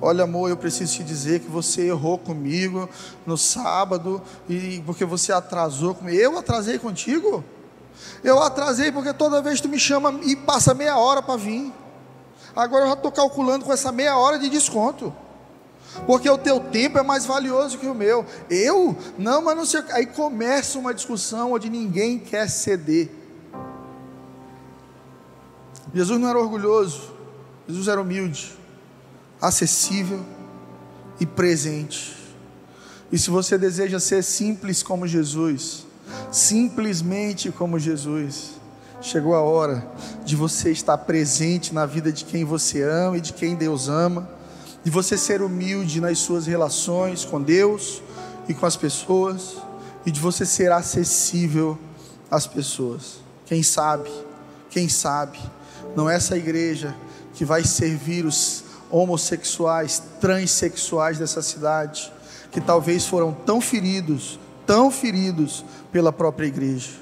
[0.00, 2.88] Olha, amor, eu preciso te dizer que você errou comigo
[3.26, 6.16] no sábado e porque você atrasou comigo.
[6.16, 7.44] Eu atrasei contigo?
[8.22, 11.72] Eu atrasei porque toda vez tu me chama e passa meia hora para vir.
[12.54, 15.14] Agora eu já estou calculando com essa meia hora de desconto.
[16.06, 18.24] Porque o teu tempo é mais valioso que o meu.
[18.48, 18.96] Eu?
[19.18, 19.82] Não, mas não sei.
[19.90, 23.10] Aí começa uma discussão onde ninguém quer ceder.
[25.94, 27.12] Jesus não era orgulhoso,
[27.68, 28.62] Jesus era humilde
[29.42, 30.24] acessível
[31.18, 32.16] e presente.
[33.10, 35.84] E se você deseja ser simples como Jesus,
[36.30, 38.52] simplesmente como Jesus,
[39.00, 39.86] chegou a hora
[40.24, 44.28] de você estar presente na vida de quem você ama e de quem Deus ama,
[44.84, 48.02] de você ser humilde nas suas relações com Deus
[48.48, 49.56] e com as pessoas,
[50.04, 51.78] e de você ser acessível
[52.30, 53.20] às pessoas.
[53.46, 54.10] Quem sabe,
[54.70, 55.38] quem sabe,
[55.94, 56.94] não é essa igreja
[57.34, 62.12] que vai servir os homossexuais, transexuais dessa cidade,
[62.50, 67.01] que talvez foram tão feridos, tão feridos pela própria igreja.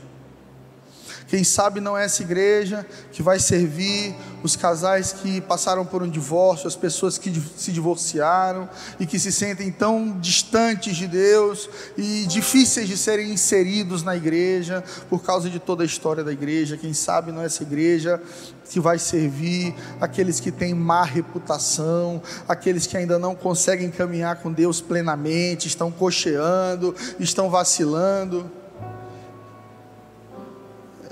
[1.31, 6.11] Quem sabe não é essa igreja que vai servir os casais que passaram por um
[6.11, 12.27] divórcio, as pessoas que se divorciaram e que se sentem tão distantes de Deus e
[12.27, 16.77] difíceis de serem inseridos na igreja por causa de toda a história da igreja.
[16.77, 18.21] Quem sabe não é essa igreja
[18.69, 24.53] que vai servir aqueles que têm má reputação, aqueles que ainda não conseguem caminhar com
[24.53, 28.51] Deus plenamente, estão cocheando, estão vacilando.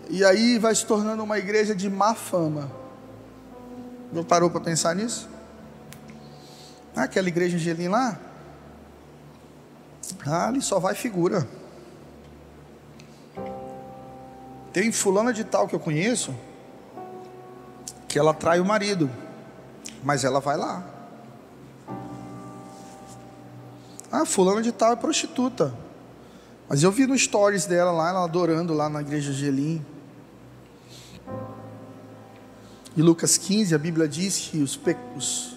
[0.08, 2.70] E aí vai se tornando uma igreja de má fama.
[4.12, 5.28] Não parou para pensar nisso?
[6.96, 8.18] Ah, aquela igreja Angelim lá?
[10.26, 11.46] Ah, ali só vai figura.
[14.72, 16.34] Tem fulana de tal que eu conheço,
[18.08, 19.10] que ela trai o marido,
[20.02, 20.84] mas ela vai lá.
[24.10, 25.74] Ah, fulana de tal é prostituta.
[26.68, 29.84] Mas eu vi no stories dela lá, ela adorando lá na igreja Gelim.
[32.98, 34.76] Em Lucas 15, a Bíblia diz que os,
[35.16, 35.56] os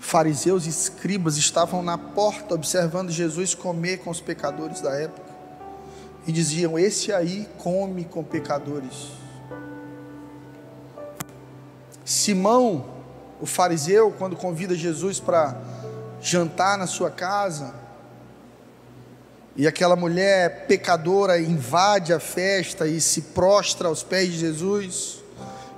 [0.00, 5.30] fariseus e escribas estavam na porta observando Jesus comer com os pecadores da época.
[6.26, 9.12] E diziam: Esse aí come com pecadores.
[12.04, 12.84] Simão,
[13.40, 15.56] o fariseu, quando convida Jesus para
[16.20, 17.72] jantar na sua casa,
[19.54, 25.19] e aquela mulher pecadora invade a festa e se prostra aos pés de Jesus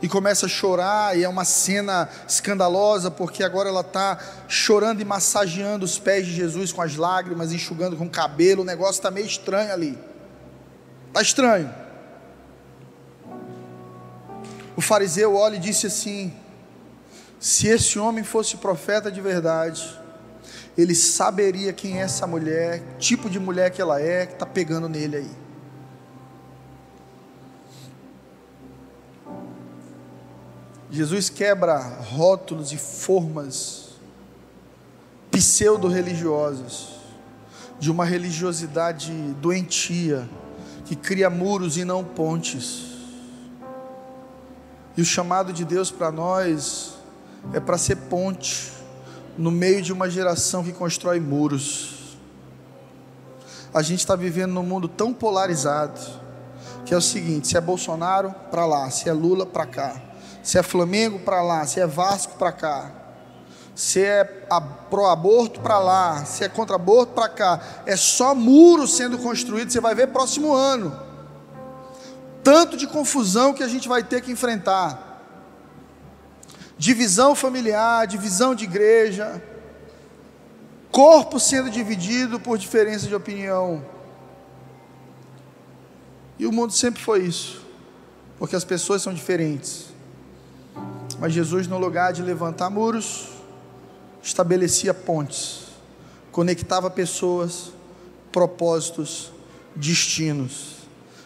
[0.03, 5.05] e começa a chorar, e é uma cena escandalosa, porque agora ela está chorando e
[5.05, 9.13] massageando os pés de Jesus com as lágrimas, enxugando com o cabelo, o negócio está
[9.13, 9.97] meio estranho ali.
[11.07, 11.73] Está estranho.
[14.77, 16.35] O fariseu olha e disse assim:
[17.39, 20.01] se esse homem fosse profeta de verdade,
[20.77, 24.89] ele saberia quem é essa mulher, tipo de mulher que ela é, que está pegando
[24.89, 25.42] nele aí.
[30.93, 33.93] Jesus quebra rótulos e formas
[35.31, 36.89] pseudo-religiosas
[37.81, 40.29] de uma religiosidade doentia
[40.85, 42.93] que cria muros e não pontes.
[44.95, 46.93] E o chamado de Deus para nós
[47.55, 48.71] é para ser ponte
[49.39, 52.19] no meio de uma geração que constrói muros.
[53.73, 55.99] A gente está vivendo num mundo tão polarizado
[56.85, 60.12] que é o seguinte: se é Bolsonaro, para lá, se é Lula, para cá.
[60.43, 62.91] Se é Flamengo para lá, se é Vasco para cá.
[63.75, 67.61] Se é pro aborto para lá, se é contra aborto para cá.
[67.87, 71.01] É só muro sendo construído, você vai ver próximo ano.
[72.43, 75.11] Tanto de confusão que a gente vai ter que enfrentar.
[76.77, 79.41] Divisão familiar, divisão de igreja,
[80.91, 83.85] corpo sendo dividido por diferença de opinião.
[86.39, 87.65] E o mundo sempre foi isso,
[88.39, 89.92] porque as pessoas são diferentes.
[91.23, 93.29] Mas Jesus, no lugar de levantar muros,
[94.21, 95.67] estabelecia pontes,
[96.33, 97.71] conectava pessoas,
[98.33, 99.31] propósitos,
[99.77, 100.79] destinos.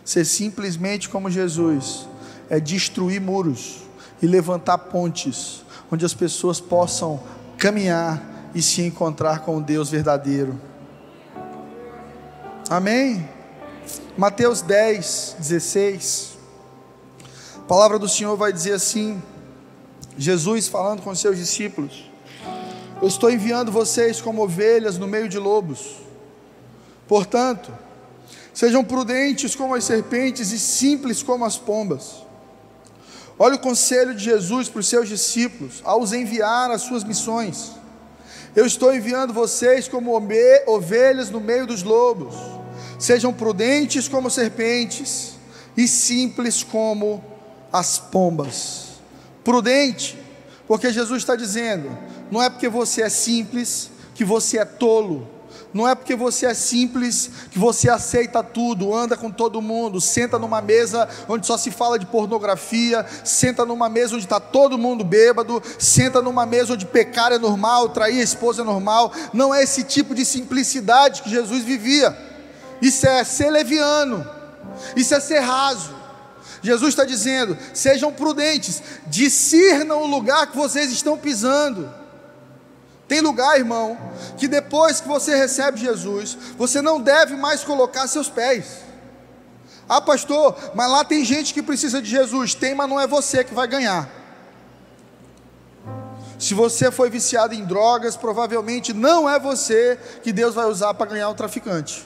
[0.04, 2.06] Ser simplesmente como Jesus
[2.50, 3.84] é destruir muros
[4.20, 7.18] e levantar pontes, onde as pessoas possam
[7.56, 8.22] caminhar
[8.54, 10.60] e se encontrar com o Deus verdadeiro.
[12.68, 13.26] Amém?
[14.14, 16.36] Mateus 10, 16.
[17.56, 19.22] A palavra do Senhor vai dizer assim:
[20.18, 22.10] Jesus falando com seus discípulos:
[23.00, 25.96] Eu estou enviando vocês como ovelhas no meio de lobos.
[27.06, 27.72] Portanto,
[28.52, 32.24] sejam prudentes como as serpentes e simples como as pombas.
[33.38, 37.72] Olha o conselho de Jesus para os seus discípulos ao os enviar às suas missões.
[38.54, 40.16] Eu estou enviando vocês como
[40.66, 42.34] ovelhas no meio dos lobos.
[42.98, 45.34] Sejam prudentes como serpentes
[45.76, 47.22] e simples como
[47.70, 48.85] as pombas.
[49.46, 50.18] Prudente,
[50.66, 51.96] porque Jesus está dizendo:
[52.32, 55.30] não é porque você é simples que você é tolo.
[55.72, 60.36] Não é porque você é simples que você aceita tudo, anda com todo mundo, senta
[60.38, 65.04] numa mesa onde só se fala de pornografia, senta numa mesa onde está todo mundo
[65.04, 69.12] bêbado, senta numa mesa onde pecar é normal, trair a esposa é normal.
[69.32, 72.16] Não é esse tipo de simplicidade que Jesus vivia.
[72.82, 74.26] Isso é ser leviano,
[74.96, 75.95] isso é ser raso.
[76.66, 81.88] Jesus está dizendo: sejam prudentes, discernam o lugar que vocês estão pisando.
[83.06, 83.96] Tem lugar, irmão,
[84.36, 88.78] que depois que você recebe Jesus, você não deve mais colocar seus pés.
[89.88, 92.52] Ah, pastor, mas lá tem gente que precisa de Jesus.
[92.52, 94.10] Tem, mas não é você que vai ganhar.
[96.36, 101.06] Se você foi viciado em drogas, provavelmente não é você que Deus vai usar para
[101.06, 102.04] ganhar o traficante.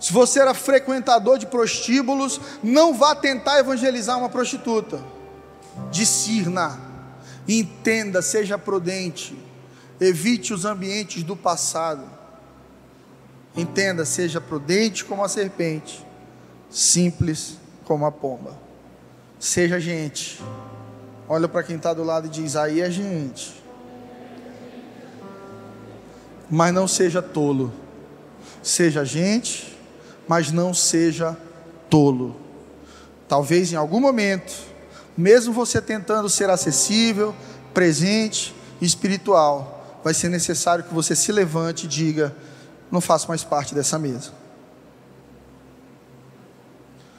[0.00, 5.00] Se você era frequentador de prostíbulos, não vá tentar evangelizar uma prostituta.
[5.90, 6.90] Discirna
[7.52, 9.36] Entenda, seja prudente,
[10.00, 12.04] evite os ambientes do passado.
[13.56, 16.06] Entenda, seja prudente como a serpente,
[16.70, 18.56] simples como a pomba.
[19.40, 20.40] Seja gente.
[21.28, 23.60] Olha para quem está do lado e diz: aí é gente.
[26.48, 27.72] Mas não seja tolo.
[28.62, 29.76] Seja gente,
[30.30, 31.36] mas não seja
[31.90, 32.36] tolo.
[33.26, 34.54] Talvez em algum momento
[35.16, 37.34] mesmo você tentando ser acessível,
[37.74, 42.32] presente e espiritual, vai ser necessário que você se levante e diga:
[42.92, 44.30] não faço mais parte dessa mesa.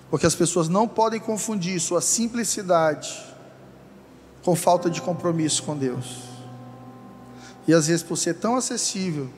[0.10, 3.22] Porque as pessoas não podem confundir sua simplicidade
[4.42, 6.22] com falta de compromisso com Deus.
[7.68, 9.30] E às vezes, por ser tão acessível,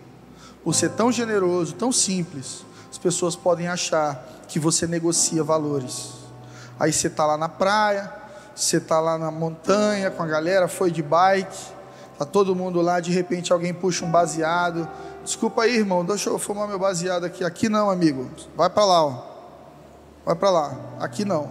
[0.64, 6.12] por ser tão generoso, tão simples, as pessoas podem achar que você negocia valores.
[6.80, 8.14] Aí você está lá na praia,
[8.56, 11.58] você está lá na montanha com a galera, foi de bike,
[12.20, 14.88] tá todo mundo lá, de repente alguém puxa um baseado.
[15.24, 17.44] Desculpa aí, irmão, deixa eu fumar meu baseado aqui.
[17.44, 18.30] Aqui não, amigo.
[18.56, 19.24] Vai para lá, ó.
[20.24, 20.78] Vai para lá.
[21.00, 21.50] Aqui não.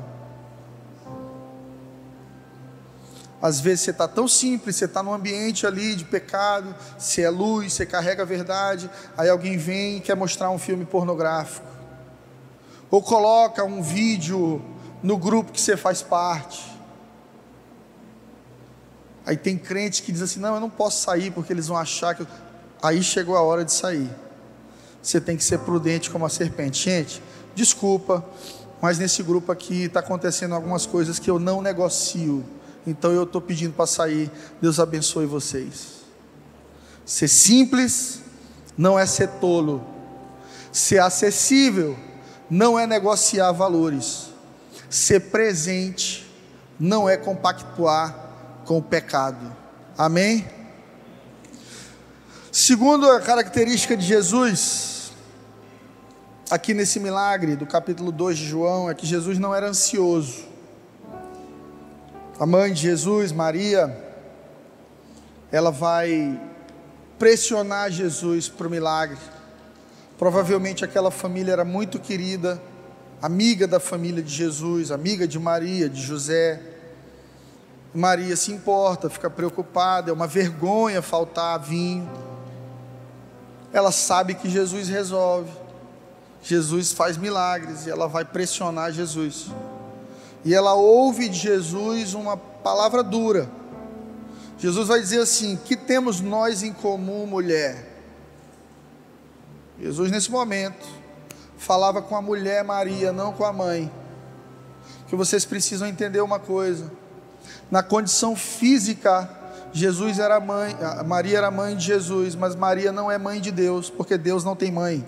[3.43, 7.29] Às vezes você está tão simples, você está num ambiente ali de pecado, você é
[7.29, 11.67] luz, você carrega a verdade, aí alguém vem e quer mostrar um filme pornográfico.
[12.89, 14.63] Ou coloca um vídeo
[15.03, 16.63] no grupo que você faz parte.
[19.27, 22.15] Aí tem crente que diz assim: não, eu não posso sair porque eles vão achar
[22.15, 22.23] que.
[22.23, 22.29] Eu...
[22.81, 24.11] Aí chegou a hora de sair.
[25.03, 26.85] Você tem que ser prudente como a serpente.
[26.85, 27.21] Gente,
[27.57, 28.25] desculpa,
[28.81, 32.45] mas nesse grupo aqui está acontecendo algumas coisas que eu não negocio.
[32.87, 34.31] Então eu estou pedindo para sair.
[34.61, 36.03] Deus abençoe vocês.
[37.05, 38.21] Ser simples
[38.77, 39.85] não é ser tolo.
[40.73, 41.97] Ser acessível
[42.49, 44.29] não é negociar valores.
[44.89, 46.31] Ser presente
[46.79, 48.15] não é compactuar
[48.65, 49.55] com o pecado.
[49.97, 50.47] Amém?
[52.51, 55.13] Segundo a característica de Jesus,
[56.51, 60.52] aqui nesse milagre do capítulo 2 de João, é que Jesus não era ansioso.
[62.43, 63.97] A mãe de Jesus, Maria,
[65.53, 66.41] ela vai
[67.17, 69.17] pressionar Jesus para o milagre.
[70.19, 72.61] Provavelmente aquela família era muito querida,
[73.23, 76.61] amiga da família de Jesus, amiga de Maria, de José.
[77.95, 82.11] Maria se importa, fica preocupada, é uma vergonha faltar vinho.
[83.73, 85.53] Ela sabe que Jesus resolve,
[86.43, 89.53] Jesus faz milagres e ela vai pressionar Jesus.
[90.45, 93.49] E ela ouve de Jesus uma palavra dura.
[94.59, 97.91] Jesus vai dizer assim: Que temos nós em comum, mulher?
[99.81, 100.87] Jesus, nesse momento,
[101.57, 103.91] falava com a mulher Maria, não com a mãe.
[105.09, 106.91] Que vocês precisam entender uma coisa
[107.73, 109.29] na condição física,
[109.73, 110.77] Jesus era mãe,
[111.07, 114.55] Maria era mãe de Jesus, mas Maria não é mãe de Deus, porque Deus não
[114.55, 115.03] tem mãe.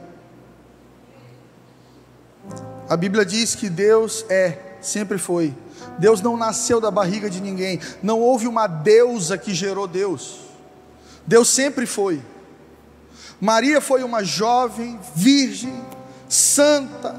[2.88, 5.54] A Bíblia diz que Deus é, sempre foi.
[5.98, 10.40] Deus não nasceu da barriga de ninguém, não houve uma deusa que gerou Deus.
[11.26, 12.22] Deus sempre foi.
[13.40, 15.74] Maria foi uma jovem, virgem,
[16.28, 17.14] santa,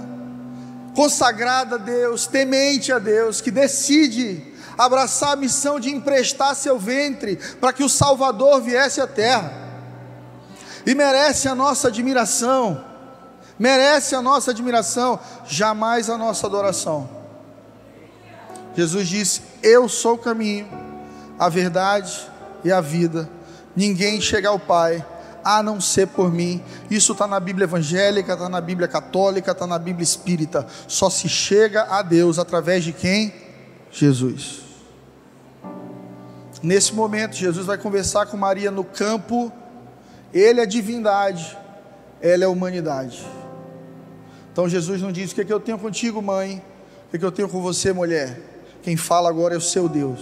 [0.95, 7.37] consagrada a Deus, temente a Deus, que decide abraçar a missão de emprestar seu ventre
[7.59, 9.53] para que o Salvador viesse à terra.
[10.85, 12.83] E merece a nossa admiração,
[13.57, 17.14] merece a nossa admiração, jamais a nossa adoração.
[18.75, 20.67] Jesus disse: Eu sou o caminho,
[21.39, 22.29] a verdade
[22.63, 23.29] e a vida.
[23.75, 25.05] Ninguém chega ao Pai
[25.43, 26.63] a não ser por mim.
[26.89, 30.65] Isso está na Bíblia evangélica, está na Bíblia católica, está na Bíblia espírita.
[30.87, 33.31] Só se chega a Deus através de quem?
[33.91, 34.61] Jesus.
[36.63, 39.51] Nesse momento, Jesus vai conversar com Maria no campo.
[40.33, 41.55] Ele é divindade,
[42.19, 43.23] ela é humanidade.
[44.51, 46.63] Então Jesus não diz: O que, é que eu tenho contigo, mãe?
[47.05, 48.54] O que, é que eu tenho com você, mulher?
[48.85, 50.19] Quem fala agora é o seu Deus.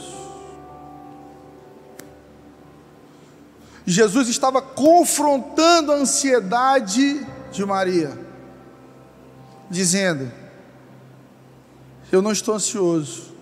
[3.86, 8.18] Jesus estava confrontando a ansiedade de Maria,
[9.70, 10.32] dizendo:
[12.10, 13.34] Eu não estou ansioso,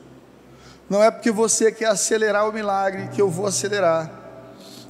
[0.89, 4.11] não é porque você quer acelerar o milagre que eu vou acelerar,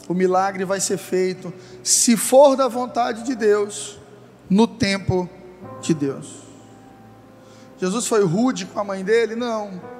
[0.08, 1.54] o milagre vai ser feito,
[1.84, 4.00] se for da vontade de Deus,
[4.50, 5.30] no tempo
[5.82, 6.36] de Deus.
[7.78, 9.36] Jesus foi rude com a mãe dele?
[9.36, 10.00] Não,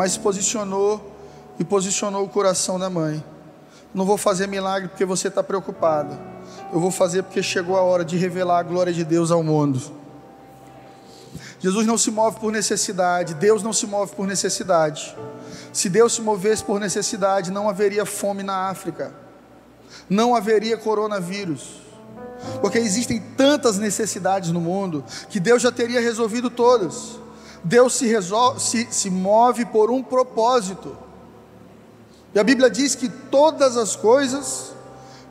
[0.00, 1.14] mas se posicionou
[1.58, 3.22] e posicionou o coração da mãe.
[3.92, 6.18] Não vou fazer milagre porque você está preocupado.
[6.72, 9.78] Eu vou fazer porque chegou a hora de revelar a glória de Deus ao mundo.
[11.58, 15.14] Jesus não se move por necessidade, Deus não se move por necessidade.
[15.70, 19.12] Se Deus se movesse por necessidade, não haveria fome na África,
[20.08, 21.82] não haveria coronavírus,
[22.62, 27.20] porque existem tantas necessidades no mundo que Deus já teria resolvido todas.
[27.62, 30.96] Deus se, resolve, se, se move por um propósito.
[32.34, 34.72] E a Bíblia diz que todas as coisas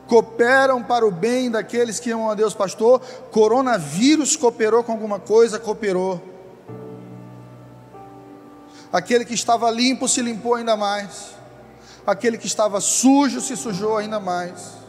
[0.06, 3.00] cooperam para o bem daqueles que amam a Deus, pastor.
[3.30, 6.20] Coronavírus cooperou com alguma coisa, cooperou.
[8.92, 11.34] Aquele que estava limpo se limpou ainda mais.
[12.06, 14.80] Aquele que estava sujo se sujou ainda mais.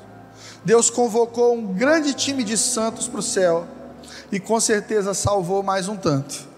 [0.66, 3.68] Deus convocou um grande time de santos para o céu
[4.32, 6.51] e com certeza salvou mais um tanto.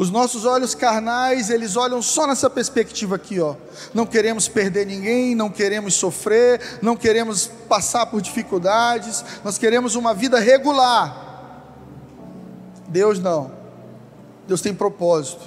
[0.00, 3.54] Os nossos olhos carnais, eles olham só nessa perspectiva aqui, ó.
[3.92, 10.14] Não queremos perder ninguém, não queremos sofrer, não queremos passar por dificuldades, nós queremos uma
[10.14, 11.84] vida regular.
[12.88, 13.52] Deus não.
[14.48, 15.44] Deus tem propósito.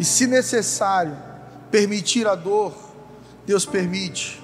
[0.00, 1.16] E se necessário
[1.70, 2.74] permitir a dor,
[3.46, 4.42] Deus permite.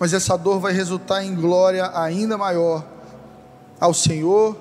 [0.00, 2.84] Mas essa dor vai resultar em glória ainda maior
[3.78, 4.56] ao Senhor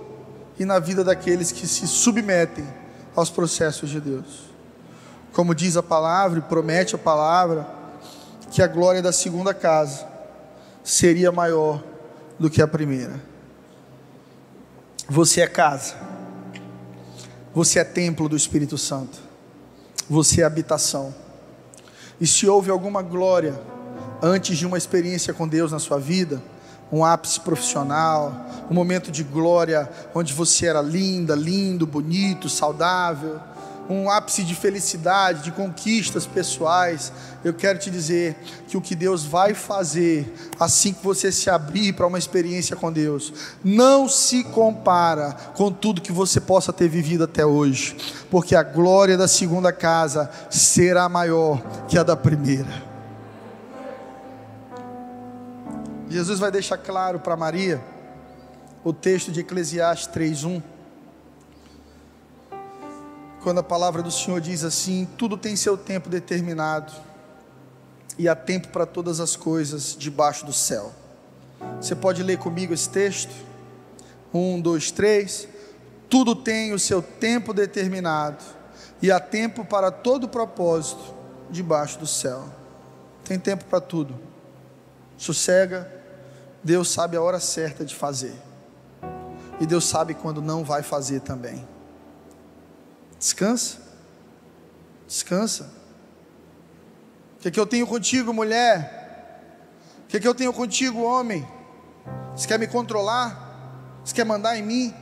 [0.60, 2.86] e na vida daqueles que se submetem
[3.18, 4.43] aos processos de Deus.
[5.34, 7.68] Como diz a palavra e promete a palavra,
[8.51, 10.07] que a glória da segunda casa
[10.84, 11.84] seria maior
[12.39, 13.20] do que a primeira.
[15.09, 15.95] Você é casa,
[17.53, 19.18] você é templo do Espírito Santo,
[20.07, 21.13] você é habitação.
[22.22, 23.59] E se houve alguma glória
[24.22, 26.41] antes de uma experiência com Deus na sua vida,
[26.91, 28.33] um ápice profissional,
[28.69, 33.39] um momento de glória onde você era linda, lindo, bonito, saudável,
[33.89, 37.11] um ápice de felicidade, de conquistas pessoais.
[37.43, 38.35] Eu quero te dizer
[38.67, 42.91] que o que Deus vai fazer assim que você se abrir para uma experiência com
[42.91, 43.33] Deus,
[43.63, 47.95] não se compara com tudo que você possa ter vivido até hoje,
[48.29, 52.86] porque a glória da segunda casa será maior que a da primeira.
[56.10, 57.84] Jesus vai deixar claro para Maria
[58.84, 60.64] o texto de Eclesiastes 3:1.
[63.43, 66.93] Quando a palavra do Senhor diz assim: tudo tem seu tempo determinado,
[68.18, 70.93] e há tempo para todas as coisas debaixo do céu.
[71.82, 73.34] Você pode ler comigo esse texto?
[74.34, 75.47] Um, dois, três.
[76.10, 78.41] Tudo tem o seu tempo determinado,
[79.01, 81.14] e há tempo para todo propósito
[81.49, 82.45] debaixo do céu.
[83.26, 84.18] Tem tempo para tudo.
[85.18, 85.97] Sossega,
[86.68, 88.36] Deus sabe a hora certa de fazer.
[89.57, 91.65] E Deus sabe quando não vai fazer também.
[93.18, 93.78] Descansa.
[95.07, 95.72] Descansa.
[97.38, 99.41] O que, é que eu tenho contigo, mulher?
[100.03, 101.47] O que, é que eu tenho contigo, homem?
[102.36, 104.01] Você quer me controlar?
[104.03, 104.93] Você quer mandar em mim?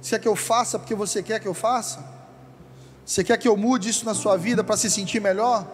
[0.00, 2.04] Você quer que eu faça porque você quer que eu faça?
[3.04, 5.66] Você quer que eu mude isso na sua vida para se sentir melhor?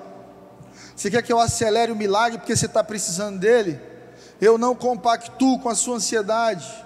[0.96, 3.92] Você quer que eu acelere o milagre porque você está precisando dele?
[4.40, 6.84] Eu não compactuo com a sua ansiedade.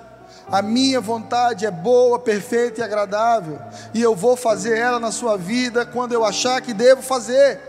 [0.51, 3.59] A minha vontade é boa, perfeita e agradável,
[3.93, 7.61] e eu vou fazer ela na sua vida quando eu achar que devo fazer.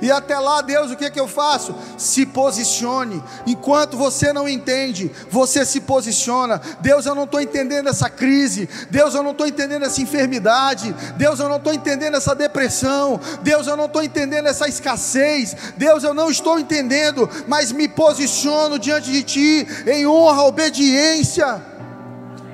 [0.00, 1.74] E até lá, Deus, o que é que eu faço?
[1.98, 3.22] Se posicione.
[3.46, 6.60] Enquanto você não entende, você se posiciona.
[6.80, 8.68] Deus, eu não estou entendendo essa crise.
[8.90, 10.94] Deus, eu não estou entendendo essa enfermidade.
[11.16, 13.20] Deus, eu não estou entendendo essa depressão.
[13.42, 15.54] Deus, eu não estou entendendo essa escassez.
[15.76, 21.62] Deus, eu não estou entendendo, mas me posiciono diante de Ti em honra, obediência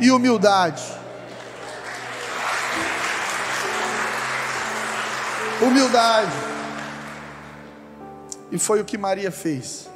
[0.01, 0.83] e humildade.
[5.61, 6.56] Humildade.
[8.51, 9.89] E foi o que Maria fez.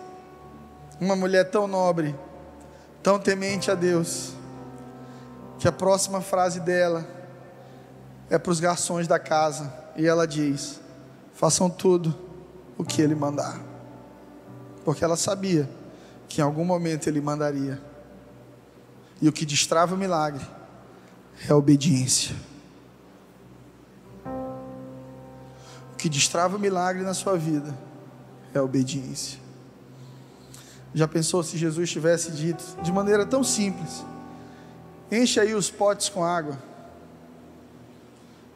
[1.00, 2.14] Uma mulher tão nobre,
[3.02, 4.32] tão temente a Deus,
[5.58, 7.06] que a próxima frase dela
[8.28, 10.80] é para os garçons da casa, e ela diz:
[11.32, 12.14] façam tudo
[12.76, 13.60] o que ele mandar,
[14.84, 15.68] porque ela sabia
[16.28, 17.80] que em algum momento ele mandaria,
[19.22, 20.44] e o que destrava o milagre
[21.48, 22.34] é a obediência.
[25.92, 27.89] O que destrava o milagre na sua vida
[28.54, 29.38] é obediência.
[30.94, 34.04] Já pensou se Jesus tivesse dito de maneira tão simples:
[35.10, 36.58] enche aí os potes com água.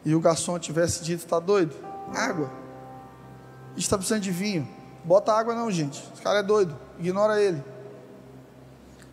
[0.04, 1.74] E o garçom tivesse dito: está doido?
[2.14, 2.50] Água.
[3.76, 4.68] Está precisando de vinho.
[5.04, 6.02] Bota água não, gente.
[6.12, 6.76] Esse cara é doido.
[6.98, 7.62] Ignora ele.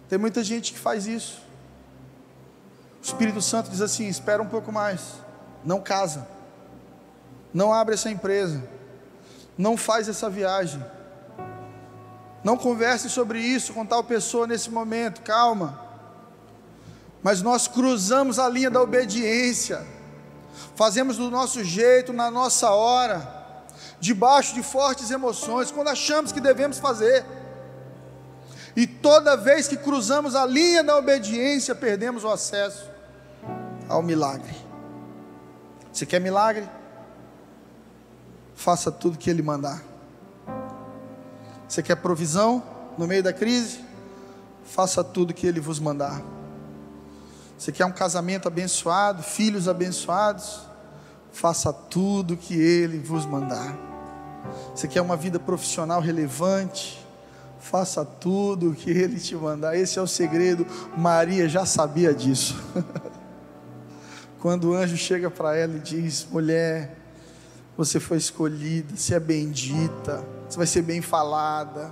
[0.09, 1.41] Tem muita gente que faz isso.
[3.01, 5.01] O Espírito Santo diz assim: espera um pouco mais.
[5.63, 6.27] Não casa.
[7.53, 8.63] Não abre essa empresa.
[9.57, 10.83] Não faz essa viagem.
[12.43, 15.21] Não converse sobre isso com tal pessoa nesse momento.
[15.21, 15.79] Calma.
[17.21, 19.85] Mas nós cruzamos a linha da obediência.
[20.75, 23.65] Fazemos do nosso jeito, na nossa hora,
[23.99, 27.23] debaixo de fortes emoções, quando achamos que devemos fazer.
[28.75, 32.89] E toda vez que cruzamos a linha da obediência, perdemos o acesso
[33.87, 34.55] ao milagre.
[35.91, 36.67] Você quer milagre?
[38.61, 39.83] Faça tudo que Ele mandar.
[41.67, 42.61] Você quer provisão
[42.95, 43.79] no meio da crise?
[44.63, 46.21] Faça tudo que Ele vos mandar.
[47.57, 50.61] Você quer um casamento abençoado, filhos abençoados?
[51.31, 53.75] Faça tudo que Ele vos mandar.
[54.75, 57.03] Você quer uma vida profissional relevante?
[57.59, 59.75] Faça tudo o que Ele te mandar.
[59.75, 60.67] Esse é o segredo.
[60.95, 62.61] Maria já sabia disso.
[64.39, 67.00] Quando o anjo chega para ela e diz: Mulher,
[67.85, 71.91] você foi escolhida, você é bendita, você vai ser bem falada,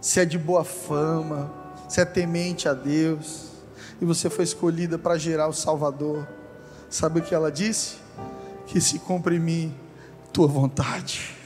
[0.00, 1.52] você é de boa fama,
[1.86, 3.50] você é temente a Deus,
[4.00, 6.26] e você foi escolhida para gerar o Salvador.
[6.88, 7.96] Sabe o que ela disse?
[8.66, 9.74] Que se cumpra em mim
[10.32, 11.36] tua vontade.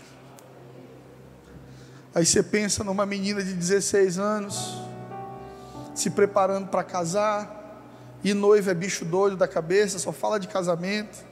[2.14, 4.80] Aí você pensa numa menina de 16 anos,
[5.92, 7.82] se preparando para casar,
[8.22, 11.29] e noivo é bicho doido da cabeça, só fala de casamento.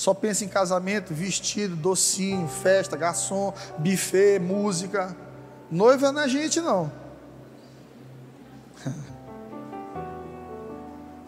[0.00, 5.14] Só pensa em casamento, vestido, docinho, festa, garçom, buffet, música.
[5.70, 6.90] Noiva não é gente não.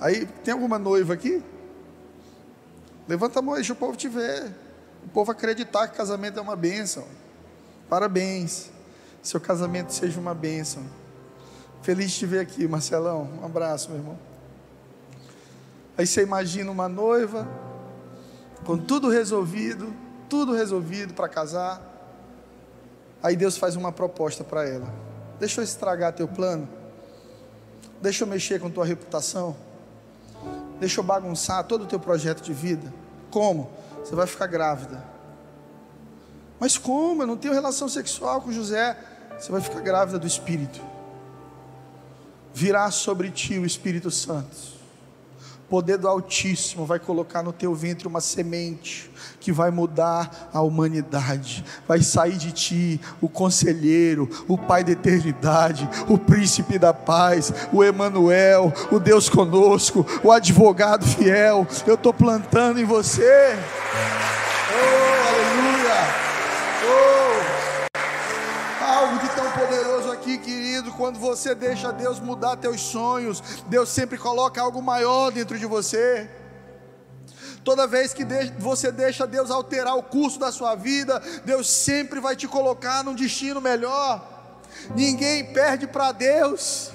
[0.00, 1.44] Aí tem alguma noiva aqui?
[3.06, 4.50] Levanta a mão, deixa o povo te ver.
[5.04, 7.04] O povo acreditar que casamento é uma bênção.
[7.90, 8.70] Parabéns.
[9.22, 10.82] Seu casamento seja uma bênção.
[11.82, 13.28] Feliz de te ver aqui, Marcelão.
[13.42, 14.18] Um abraço, meu irmão.
[15.98, 17.46] Aí você imagina uma noiva,
[18.64, 19.94] com tudo resolvido,
[20.28, 21.80] tudo resolvido para casar.
[23.22, 24.92] Aí Deus faz uma proposta para ela:
[25.38, 26.68] Deixa eu estragar teu plano,
[28.00, 29.56] deixa eu mexer com tua reputação,
[30.80, 32.92] deixa eu bagunçar todo o teu projeto de vida.
[33.30, 33.70] Como?
[34.04, 35.02] Você vai ficar grávida.
[36.58, 37.22] Mas como?
[37.22, 38.96] Eu não tenho relação sexual com José.
[39.38, 40.92] Você vai ficar grávida do Espírito
[42.54, 44.81] virá sobre ti o Espírito Santo.
[45.72, 49.10] Poder do Altíssimo vai colocar no teu ventre uma semente
[49.40, 51.64] que vai mudar a humanidade.
[51.88, 57.82] Vai sair de ti o conselheiro, o Pai da eternidade, o príncipe da paz, o
[57.82, 61.66] Emanuel, o Deus conosco, o advogado fiel.
[61.86, 63.56] Eu estou plantando em você.
[70.22, 75.58] Aqui, querido quando você deixa Deus mudar teus sonhos, Deus sempre coloca algo maior dentro
[75.58, 76.30] de você.
[77.64, 78.24] Toda vez que
[78.58, 83.14] você deixa Deus alterar o curso da sua vida, Deus sempre vai te colocar num
[83.14, 84.28] destino melhor.
[84.94, 86.91] Ninguém perde para Deus.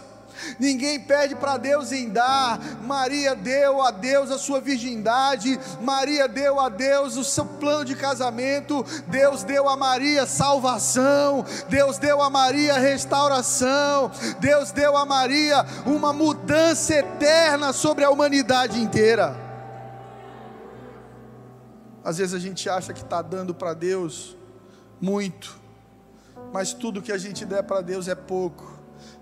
[0.60, 2.60] Ninguém pede para Deus em dar.
[2.82, 5.60] Maria deu a Deus a sua virgindade.
[5.82, 8.86] Maria deu a Deus o seu plano de casamento.
[9.08, 11.46] Deus deu a Maria salvação.
[11.70, 14.12] Deus deu a Maria restauração.
[14.40, 19.36] Deus deu a Maria uma mudança eterna sobre a humanidade inteira.
[22.04, 24.38] Às vezes a gente acha que está dando para Deus
[25.02, 25.60] muito,
[26.54, 28.77] mas tudo que a gente der para Deus é pouco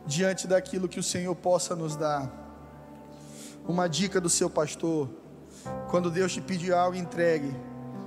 [0.05, 2.31] diante daquilo que o Senhor possa nos dar.
[3.67, 5.09] Uma dica do seu pastor:
[5.89, 7.55] quando Deus te pedir algo, entregue,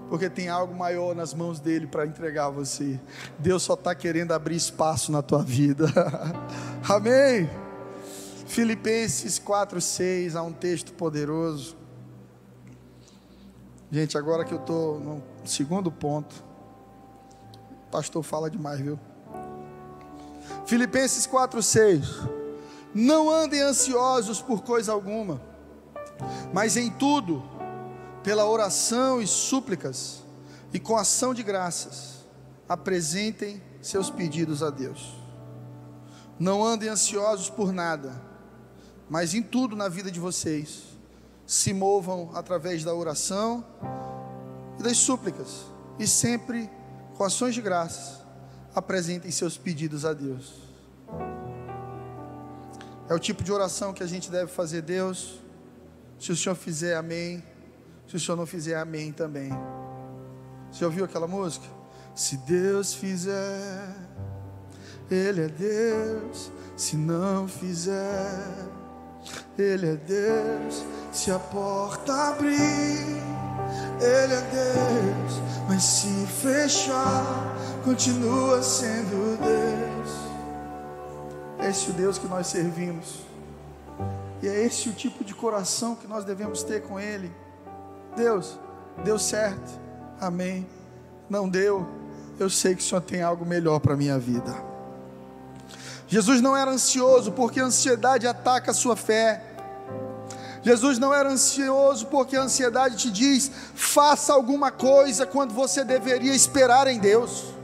[0.09, 3.01] porque tem algo maior nas mãos dele para entregar a você.
[3.39, 5.87] Deus só está querendo abrir espaço na tua vida.
[6.89, 7.49] Amém.
[8.47, 11.77] Filipenses 4:6 há um texto poderoso.
[13.91, 16.45] Gente, agora que eu estou no segundo ponto,
[17.91, 18.99] Pastor fala demais, viu?
[20.67, 22.07] Filipenses 4:6.
[22.95, 25.41] Não andem ansiosos por coisa alguma,
[26.53, 27.43] mas em tudo,
[28.23, 30.23] pela oração e súplicas
[30.73, 32.27] e com ação de graças,
[32.69, 35.17] apresentem seus pedidos a Deus.
[36.39, 38.21] Não andem ansiosos por nada,
[39.09, 40.83] mas em tudo na vida de vocês,
[41.47, 43.65] se movam através da oração
[44.79, 45.67] e das súplicas,
[45.99, 46.71] e sempre
[47.17, 48.23] com ações de graças,
[48.79, 50.55] apresentem seus pedidos a Deus.
[53.09, 55.41] É o tipo de oração que a gente deve fazer, Deus.
[56.18, 57.43] Se o Senhor fizer, amém.
[58.07, 59.51] Se o Senhor não fizer, amém também.
[60.70, 61.66] Você ouviu aquela música?
[62.14, 63.95] Se Deus fizer,
[65.11, 66.53] Ele é Deus.
[66.76, 68.45] Se não fizer,
[69.59, 70.85] Ele é Deus.
[71.12, 72.55] Se a porta abrir,
[74.01, 75.41] Ele é Deus.
[75.68, 77.57] Mas se fechar,
[77.89, 80.11] continua sendo Deus.
[81.66, 83.20] Esse é o Deus que nós servimos.
[84.43, 87.32] E é esse o tipo de coração que nós devemos ter com Ele.
[88.14, 88.59] Deus,
[89.03, 89.89] deu certo
[90.20, 90.68] Amém.
[91.30, 91.89] Não deu.
[92.39, 94.55] Eu sei que o Senhor tem algo melhor para a minha vida.
[96.07, 99.43] Jesus não era ansioso porque a ansiedade ataca a sua fé.
[100.62, 106.34] Jesus não era ansioso porque a ansiedade te diz: faça alguma coisa quando você deveria
[106.34, 107.58] esperar em Deus.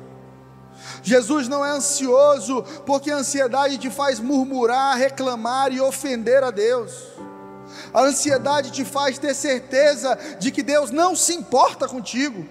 [1.05, 6.95] Jesus não é ansioso porque a ansiedade te faz murmurar, reclamar e ofender a Deus.
[7.93, 12.49] A ansiedade te faz ter certeza de que Deus não se importa contigo,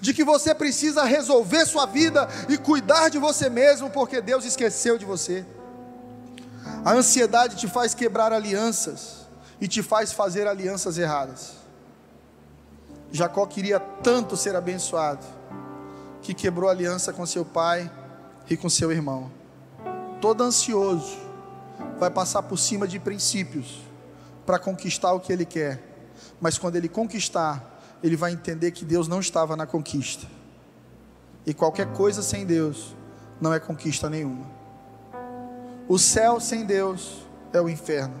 [0.00, 4.96] de que você precisa resolver sua vida e cuidar de você mesmo, porque Deus esqueceu
[4.96, 5.44] de você.
[6.84, 9.26] A ansiedade te faz quebrar alianças
[9.60, 11.54] e te faz fazer alianças erradas.
[13.10, 15.26] Jacó queria tanto ser abençoado
[16.26, 17.88] que quebrou aliança com seu pai
[18.50, 19.30] e com seu irmão.
[20.20, 21.16] Todo ansioso
[22.00, 23.80] vai passar por cima de princípios
[24.44, 25.80] para conquistar o que ele quer,
[26.40, 30.26] mas quando ele conquistar, ele vai entender que Deus não estava na conquista,
[31.46, 32.96] e qualquer coisa sem Deus
[33.40, 34.46] não é conquista nenhuma.
[35.86, 38.20] O céu sem Deus é o inferno,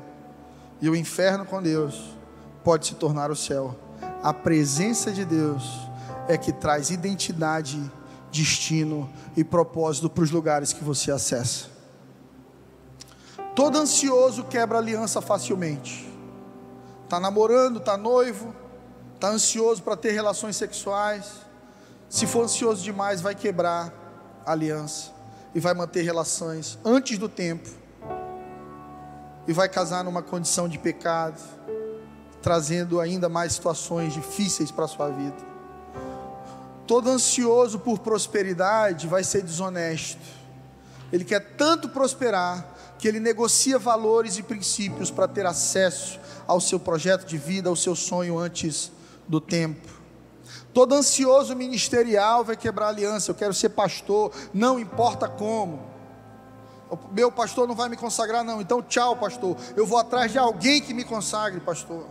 [0.80, 2.14] e o inferno com Deus
[2.62, 3.76] pode se tornar o céu.
[4.22, 5.86] A presença de Deus
[6.28, 7.80] é que traz identidade,
[8.30, 11.66] destino e propósito para os lugares que você acessa.
[13.54, 16.06] Todo ansioso quebra aliança facilmente
[17.06, 18.54] está namorando, está noivo,
[19.14, 21.24] está ansioso para ter relações sexuais.
[22.08, 23.92] Se for ansioso demais, vai quebrar
[24.44, 25.12] a aliança
[25.54, 27.68] e vai manter relações antes do tempo
[29.48, 31.40] e vai casar numa condição de pecado,
[32.42, 35.55] trazendo ainda mais situações difíceis para sua vida.
[36.86, 40.20] Todo ansioso por prosperidade vai ser desonesto.
[41.12, 46.78] Ele quer tanto prosperar que ele negocia valores e princípios para ter acesso ao seu
[46.78, 48.90] projeto de vida, ao seu sonho antes
[49.28, 49.88] do tempo.
[50.72, 53.30] Todo ansioso ministerial vai quebrar aliança.
[53.30, 55.80] Eu quero ser pastor, não importa como.
[57.10, 58.60] Meu pastor não vai me consagrar, não.
[58.60, 59.56] Então, tchau, pastor.
[59.74, 62.06] Eu vou atrás de alguém que me consagre, pastor.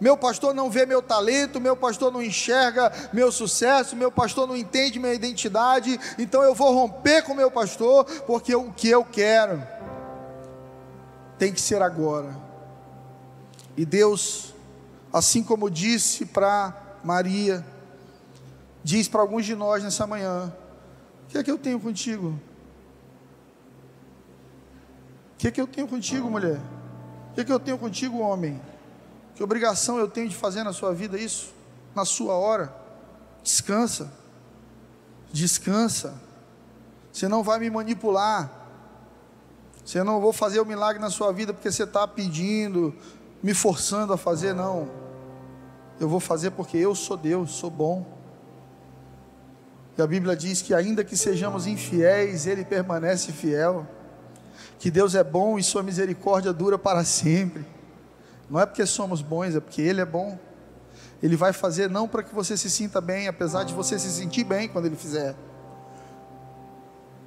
[0.00, 4.56] Meu pastor não vê meu talento, meu pastor não enxerga meu sucesso, meu pastor não
[4.56, 9.62] entende minha identidade, então eu vou romper com meu pastor, porque o que eu quero
[11.38, 12.36] tem que ser agora.
[13.76, 14.54] E Deus,
[15.12, 17.64] assim como disse para Maria,
[18.84, 20.52] diz para alguns de nós nessa manhã:
[21.24, 22.38] O que é que eu tenho contigo?
[25.34, 26.60] O que é que eu tenho contigo, mulher?
[27.30, 28.60] O que é que eu tenho contigo, homem?
[29.40, 31.54] Que obrigação eu tenho de fazer na sua vida isso?
[31.94, 32.70] Na sua hora?
[33.42, 34.12] Descansa.
[35.32, 36.12] Descansa.
[37.10, 38.52] Você não vai me manipular.
[39.82, 42.94] Você não vou fazer o milagre na sua vida porque você está pedindo,
[43.42, 44.90] me forçando a fazer, não.
[45.98, 48.06] Eu vou fazer porque eu sou Deus, sou bom.
[49.96, 53.88] E a Bíblia diz que, ainda que sejamos infiéis, Ele permanece fiel.
[54.78, 57.79] Que Deus é bom e Sua misericórdia dura para sempre.
[58.50, 60.36] Não é porque somos bons, é porque Ele é bom.
[61.22, 64.42] Ele vai fazer não para que você se sinta bem, apesar de você se sentir
[64.42, 65.36] bem quando Ele fizer.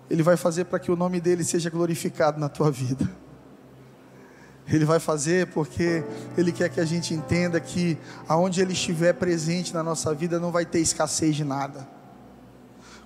[0.09, 3.09] Ele vai fazer para que o nome dele seja glorificado na tua vida.
[4.67, 6.03] Ele vai fazer porque
[6.37, 7.97] Ele quer que a gente entenda que
[8.27, 11.87] aonde Ele estiver presente na nossa vida não vai ter escassez de nada.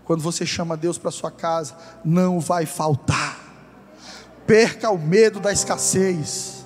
[0.05, 3.37] Quando você chama Deus para sua casa, não vai faltar.
[4.47, 6.56] Perca o medo da escassez.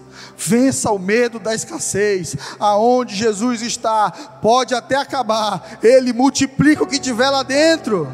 [0.44, 2.36] Vença o medo da escassez.
[2.60, 4.10] Aonde Jesus está,
[4.42, 8.08] pode até acabar, Ele multiplica o que tiver lá dentro.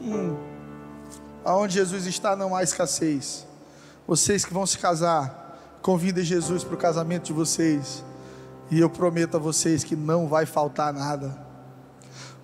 [0.00, 0.36] Hum.
[1.44, 3.46] Aonde Jesus está, não há escassez.
[4.06, 8.02] Vocês que vão se casar, convidem Jesus para o casamento de vocês.
[8.70, 11.45] E eu prometo a vocês que não vai faltar nada.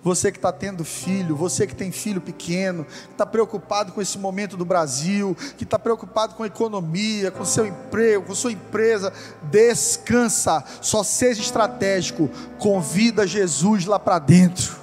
[0.03, 4.17] Você que está tendo filho, você que tem filho pequeno, que está preocupado com esse
[4.19, 9.13] momento do Brasil, que está preocupado com a economia, com seu emprego, com sua empresa,
[9.43, 12.29] descansa, só seja estratégico,
[12.59, 14.75] convida Jesus lá para dentro.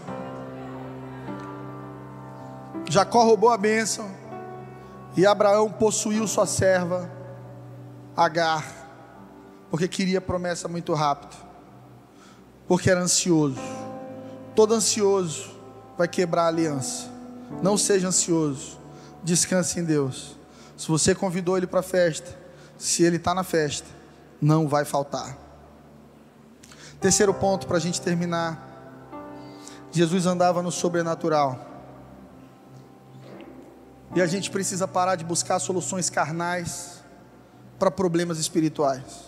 [2.88, 4.10] Jacó roubou a bênção
[5.16, 7.10] e Abraão possuiu sua serva,
[8.16, 8.64] Agar,
[9.70, 11.36] porque queria promessa muito rápido,
[12.66, 13.79] porque era ansioso
[14.60, 15.52] todo ansioso
[15.96, 17.08] vai quebrar a aliança.
[17.62, 18.78] Não seja ansioso,
[19.24, 20.36] descanse em Deus.
[20.76, 22.38] Se você convidou ele para a festa,
[22.76, 23.88] se ele está na festa,
[24.38, 25.34] não vai faltar.
[27.00, 28.68] Terceiro ponto para a gente terminar.
[29.90, 31.66] Jesus andava no sobrenatural.
[34.14, 37.02] E a gente precisa parar de buscar soluções carnais
[37.78, 39.24] para problemas espirituais.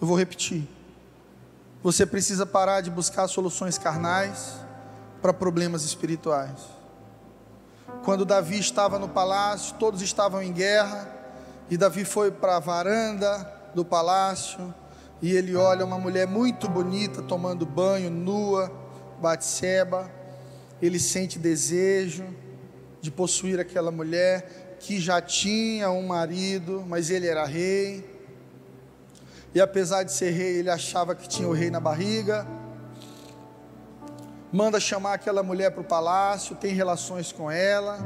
[0.00, 0.66] Eu vou repetir.
[1.82, 4.56] Você precisa parar de buscar soluções carnais
[5.22, 6.60] para problemas espirituais.
[8.04, 11.08] Quando Davi estava no palácio, todos estavam em guerra,
[11.70, 14.74] e Davi foi para a varanda do palácio,
[15.22, 18.70] e ele olha uma mulher muito bonita tomando banho, nua,
[19.20, 20.10] Batseba.
[20.80, 22.24] Ele sente desejo
[23.00, 28.19] de possuir aquela mulher que já tinha um marido, mas ele era rei.
[29.54, 32.46] E apesar de ser rei, ele achava que tinha o rei na barriga.
[34.52, 37.98] Manda chamar aquela mulher para o palácio, tem relações com ela.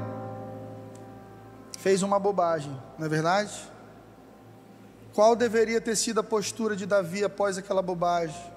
[1.78, 3.52] Fez uma bobagem, não é verdade?
[5.12, 8.52] Qual deveria ter sido a postura de Davi após aquela bobagem?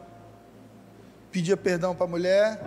[1.29, 2.59] Pedia perdão para a mulher,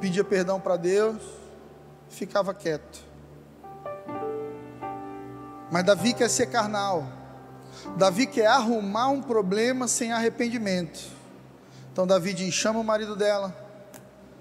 [0.00, 1.20] pedia perdão para Deus,
[2.08, 3.04] ficava quieto.
[5.70, 7.23] Mas Davi quer ser carnal.
[7.96, 11.00] Davi quer arrumar um problema sem arrependimento.
[11.92, 13.54] Então Davi diz: chama o marido dela.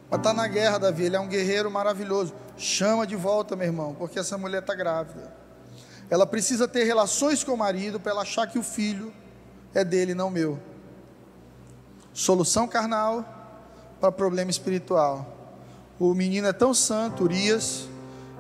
[0.10, 1.04] Mas está na guerra, Davi.
[1.04, 2.34] Ele é um guerreiro maravilhoso.
[2.58, 5.34] Chama de volta, meu irmão, porque essa mulher está grávida.
[6.10, 9.14] Ela precisa ter relações com o marido para ela achar que o filho
[9.74, 10.60] é dele, não meu.
[12.14, 13.26] Solução carnal
[14.00, 15.28] para problema espiritual.
[16.00, 17.88] O menino é tão santo, Urias,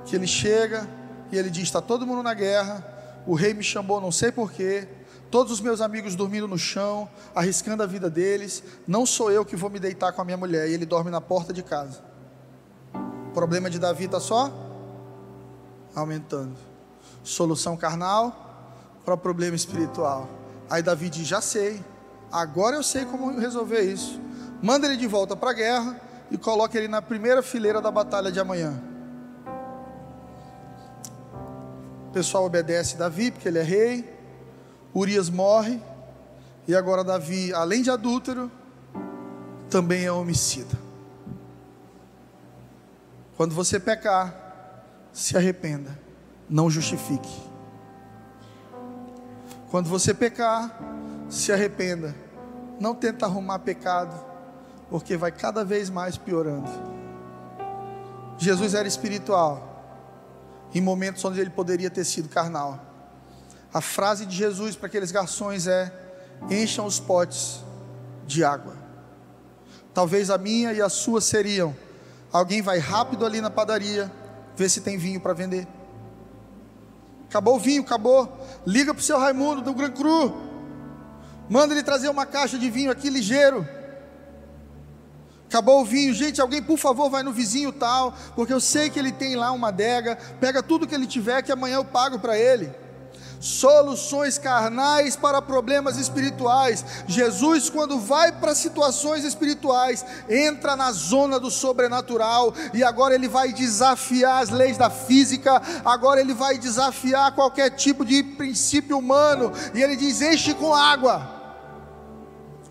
[0.05, 0.87] que ele chega
[1.31, 2.92] e ele diz: está todo mundo na guerra
[3.25, 4.87] o rei me chamou, não sei porquê.
[5.31, 8.63] Todos os meus amigos dormindo no chão, arriscando a vida deles.
[8.87, 10.69] Não sou eu que vou me deitar com a minha mulher.
[10.69, 12.03] E ele dorme na porta de casa.
[12.93, 14.51] O problema de Davi está só
[15.95, 16.55] aumentando.
[17.23, 18.43] Solução carnal
[19.03, 20.29] para problema espiritual.
[20.69, 21.83] Aí Davi diz: Já sei,
[22.31, 24.19] agora eu sei como resolver isso.
[24.61, 25.99] Manda ele de volta para a guerra
[26.29, 28.92] e coloca ele na primeira fileira da batalha de amanhã.
[32.13, 34.07] O pessoal obedece Davi, porque ele é rei.
[34.93, 35.81] Urias morre.
[36.67, 38.51] E agora Davi, além de adúltero,
[39.67, 40.77] também é homicida.
[43.35, 45.97] Quando você pecar, se arrependa,
[46.47, 47.41] não justifique.
[49.71, 50.69] Quando você pecar,
[51.27, 52.15] se arrependa,
[52.79, 54.23] não tenta arrumar pecado,
[54.87, 56.69] porque vai cada vez mais piorando.
[58.37, 59.72] Jesus era espiritual,
[60.73, 62.79] em momentos onde ele poderia ter sido carnal.
[63.73, 65.91] A frase de Jesus para aqueles garçons é:
[66.49, 67.63] encham os potes
[68.25, 68.75] de água.
[69.93, 71.75] Talvez a minha e a sua seriam:
[72.31, 74.11] alguém vai rápido ali na padaria,
[74.55, 75.67] ver se tem vinho para vender.
[77.29, 78.45] Acabou o vinho, acabou.
[78.65, 80.35] Liga para o seu Raimundo do Gran Cru.
[81.49, 83.67] Manda ele trazer uma caixa de vinho aqui ligeiro.
[85.53, 88.97] Acabou o vinho, gente, alguém por favor vai no vizinho tal, porque eu sei que
[88.97, 92.35] ele tem lá uma adega, pega tudo que ele tiver que amanhã eu pago para
[92.35, 92.73] ele.
[93.39, 96.83] Soluções carnais para problemas espirituais.
[97.07, 103.53] Jesus, quando vai para situações espirituais, entra na zona do sobrenatural e agora ele vai
[103.53, 109.83] desafiar as leis da física, agora ele vai desafiar qualquer tipo de princípio humano, e
[109.83, 111.29] ele diz: enche com água.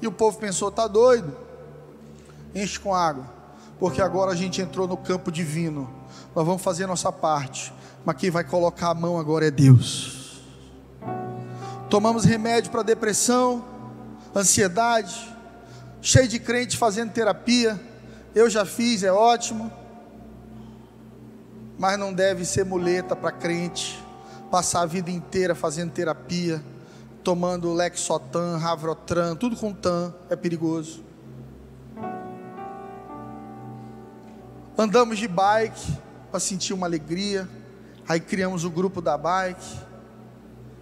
[0.01, 1.42] E o povo pensou: tá doido
[2.55, 3.25] enche com água,
[3.79, 5.91] porque agora a gente entrou no campo divino.
[6.35, 7.73] Nós vamos fazer nossa parte,
[8.05, 10.41] mas quem vai colocar a mão agora é Deus.
[11.89, 13.65] Tomamos remédio para depressão,
[14.35, 15.37] ansiedade,
[16.01, 17.79] cheio de crente fazendo terapia.
[18.35, 19.71] Eu já fiz, é ótimo,
[21.79, 24.03] mas não deve ser muleta para crente,
[24.51, 26.63] passar a vida inteira fazendo terapia,
[27.23, 31.12] tomando Lexotan, Ravrotan, tudo com tan, é perigoso.
[34.77, 35.99] Andamos de bike
[36.31, 37.49] para sentir uma alegria,
[38.09, 39.79] aí criamos o grupo da bike,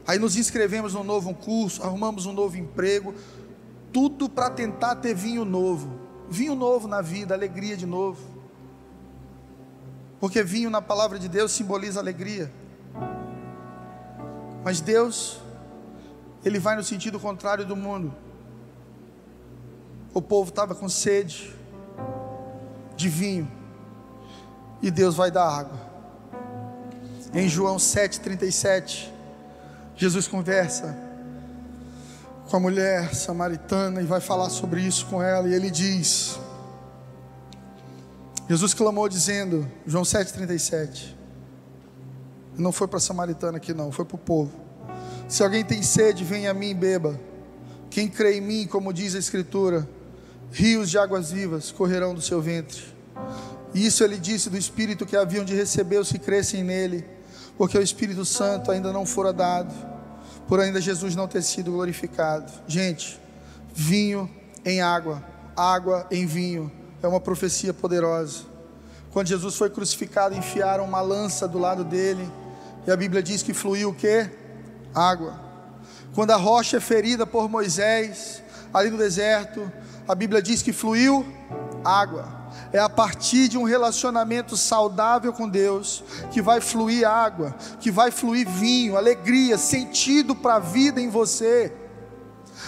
[0.07, 3.15] aí nos inscrevemos num novo curso, arrumamos um novo emprego,
[3.93, 8.23] tudo para tentar ter vinho novo, vinho novo na vida, alegria de novo,
[10.21, 12.53] porque vinho na palavra de Deus simboliza alegria.
[14.63, 15.41] Mas Deus,
[16.45, 18.15] Ele vai no sentido contrário do mundo.
[20.13, 21.55] O povo estava com sede
[22.95, 23.51] de vinho,
[24.83, 25.79] e Deus vai dar água.
[27.33, 29.09] Em João 7,37,
[29.97, 30.97] Jesus conversa
[32.49, 36.39] com a mulher samaritana e vai falar sobre isso com ela, e ele diz:
[38.49, 41.15] Jesus clamou dizendo, João 7,37,
[42.59, 44.51] não foi para a samaritana aqui, não, foi para o povo.
[45.29, 47.21] Se alguém tem sede, venha a mim e beba.
[47.89, 49.89] Quem crê em mim, como diz a Escritura,
[50.51, 52.83] rios de águas vivas correrão do seu ventre.
[53.75, 57.05] Isso ele disse do Espírito que haviam de receber os que crescem nele,
[57.57, 59.73] porque o Espírito Santo ainda não fora dado,
[60.49, 62.51] por ainda Jesus não ter sido glorificado.
[62.67, 63.21] Gente,
[63.73, 64.29] vinho
[64.65, 65.23] em água,
[65.57, 66.71] água em vinho,
[67.03, 68.51] é uma profecia poderosa.
[69.13, 72.29] Quando Jesus foi crucificado, enfiaram uma lança do lado dele
[72.87, 74.29] e a Bíblia diz que fluiu o que?
[74.95, 75.39] Água.
[76.15, 78.43] Quando a rocha é ferida por Moisés,
[78.73, 79.71] ali no deserto,
[80.09, 81.25] a Bíblia diz que fluiu
[81.85, 82.40] água.
[82.73, 88.11] É a partir de um relacionamento saudável com Deus que vai fluir água, que vai
[88.11, 91.73] fluir vinho, alegria, sentido para a vida em você.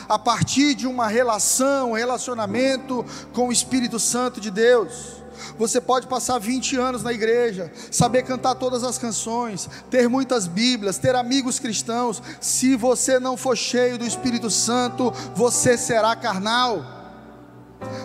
[0.08, 5.22] A partir de uma relação, um relacionamento com o Espírito Santo de Deus.
[5.58, 10.98] Você pode passar 20 anos na igreja, saber cantar todas as canções, ter muitas Bíblias,
[10.98, 12.22] ter amigos cristãos.
[12.40, 17.01] Se você não for cheio do Espírito Santo, você será carnal.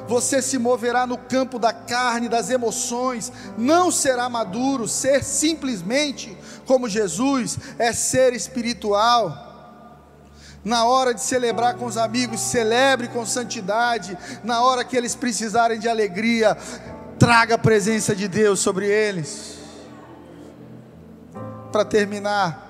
[0.08, 4.88] Você se moverá no campo da carne, das emoções, não será maduro.
[4.88, 9.46] Ser simplesmente como Jesus é ser espiritual.
[10.64, 14.18] Na hora de celebrar com os amigos, celebre com santidade.
[14.44, 16.58] Na hora que eles precisarem de alegria,
[17.18, 19.58] traga a presença de Deus sobre eles.
[21.72, 22.68] Para terminar,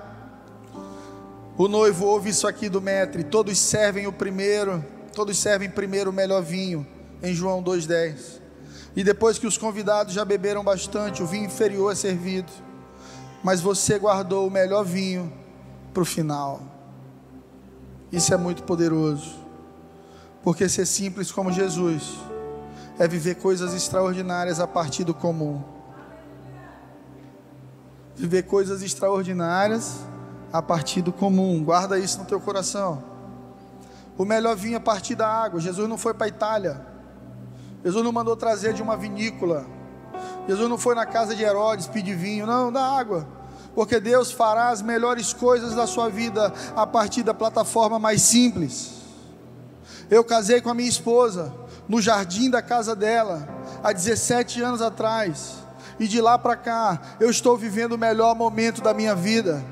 [1.56, 6.12] o noivo ouve isso aqui do mestre: todos servem o primeiro, todos servem primeiro o
[6.12, 6.86] melhor vinho,
[7.22, 8.40] em João 2,10.
[8.96, 12.50] E depois que os convidados já beberam bastante, o vinho inferior é servido,
[13.42, 15.32] mas você guardou o melhor vinho
[15.92, 16.60] para o final.
[18.10, 19.36] Isso é muito poderoso,
[20.42, 22.18] porque ser simples como Jesus
[22.98, 25.62] é viver coisas extraordinárias a partir do comum.
[28.16, 30.00] Viver coisas extraordinárias
[30.52, 31.62] a partir do comum.
[31.62, 33.04] Guarda isso no teu coração.
[34.16, 35.60] O melhor vinho a partir da água.
[35.60, 36.87] Jesus não foi para a Itália.
[37.84, 39.66] Jesus não mandou trazer de uma vinícola.
[40.46, 43.26] Jesus não foi na casa de Herodes pedir vinho, não, da água.
[43.74, 48.98] Porque Deus fará as melhores coisas da sua vida a partir da plataforma mais simples.
[50.10, 51.52] Eu casei com a minha esposa
[51.88, 53.48] no jardim da casa dela,
[53.82, 55.54] há 17 anos atrás,
[55.98, 59.64] e de lá para cá, eu estou vivendo o melhor momento da minha vida.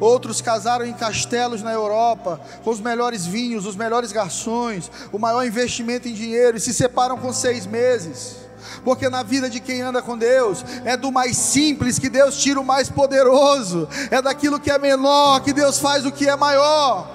[0.00, 5.44] Outros casaram em castelos na Europa, com os melhores vinhos, os melhores garçons, o maior
[5.46, 8.36] investimento em dinheiro, e se separam com seis meses.
[8.82, 12.58] Porque na vida de quem anda com Deus, é do mais simples que Deus tira
[12.58, 17.10] o mais poderoso, é daquilo que é menor que Deus faz o que é maior.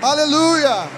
[0.00, 0.88] Aleluia!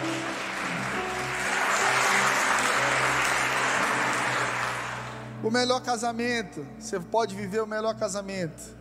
[5.42, 8.77] O melhor casamento, você pode viver o melhor casamento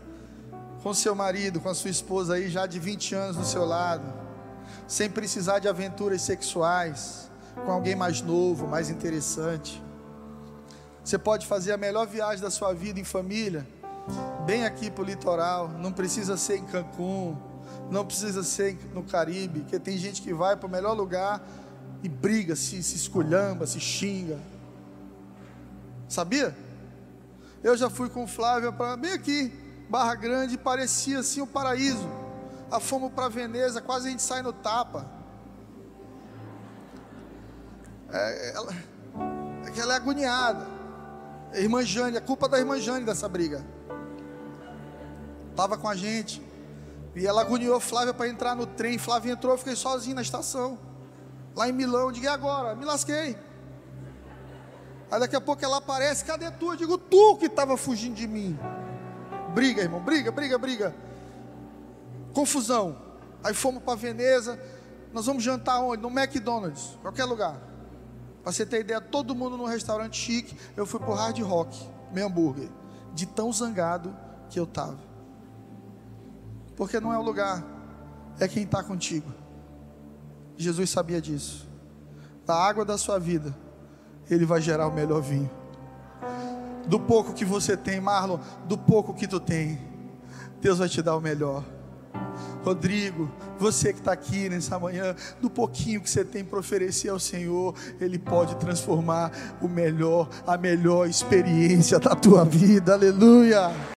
[0.84, 4.13] com seu marido, com a sua esposa aí já de 20 anos do seu lado,
[4.88, 7.30] sem precisar de aventuras sexuais,
[7.65, 9.82] com alguém mais novo, mais interessante.
[11.03, 13.65] Você pode fazer a melhor viagem da sua vida em família,
[14.45, 17.36] bem aqui para o litoral, não precisa ser em Cancún,
[17.89, 21.41] não precisa ser no Caribe, porque tem gente que vai para o melhor lugar
[22.03, 24.38] e briga, se, se esculhamba, se xinga.
[26.07, 26.55] Sabia?
[27.63, 29.51] Eu já fui com Flávia para bem aqui,
[29.89, 32.07] Barra Grande, parecia assim o paraíso.
[32.69, 35.09] A fomos para Veneza, quase a gente sai no tapa.
[38.09, 38.73] É, ela,
[39.65, 40.67] é ela é agoniada.
[41.53, 43.65] Irmã Jane, a culpa da irmã Jane dessa briga.
[45.51, 46.41] Estava com a gente.
[47.15, 48.97] E ela agoniou Flávia para entrar no trem.
[48.97, 50.77] Flávia entrou, eu fiquei sozinho na estação.
[51.55, 52.01] Lá em Milão.
[52.01, 52.75] Eu digo, e agora?
[52.75, 53.38] Me lasquei.
[55.09, 56.73] Aí daqui a pouco ela aparece, cadê tu?
[56.73, 58.59] Eu digo, tu que estava fugindo de mim.
[59.58, 60.95] Briga, irmão, briga, briga, briga.
[62.32, 62.95] confusão.
[63.43, 64.60] Aí fomos para Veneza,
[65.12, 65.99] nós vamos jantar onde?
[65.99, 67.60] No McDonald's, qualquer lugar.
[68.43, 71.76] Para você ter ideia, todo mundo num restaurante chique, eu fui pro Hard Rock,
[72.14, 72.70] meu hambúrguer,
[73.16, 74.16] de tão zangado
[74.47, 74.99] que eu tava.
[76.76, 77.64] Porque não é o lugar,
[78.39, 79.34] é quem está contigo.
[80.55, 81.68] Jesus sabia disso.
[82.45, 83.58] Da água da sua vida,
[84.30, 85.49] Ele vai gerar o melhor vinho.
[86.88, 89.79] Do pouco que você tem, Marlon, do pouco que tu tem,
[90.61, 91.63] Deus vai te dar o melhor.
[92.63, 97.19] Rodrigo, você que está aqui nessa manhã, do pouquinho que você tem para oferecer ao
[97.19, 99.31] Senhor, Ele pode transformar
[99.61, 103.71] o melhor, a melhor experiência da tua vida, aleluia.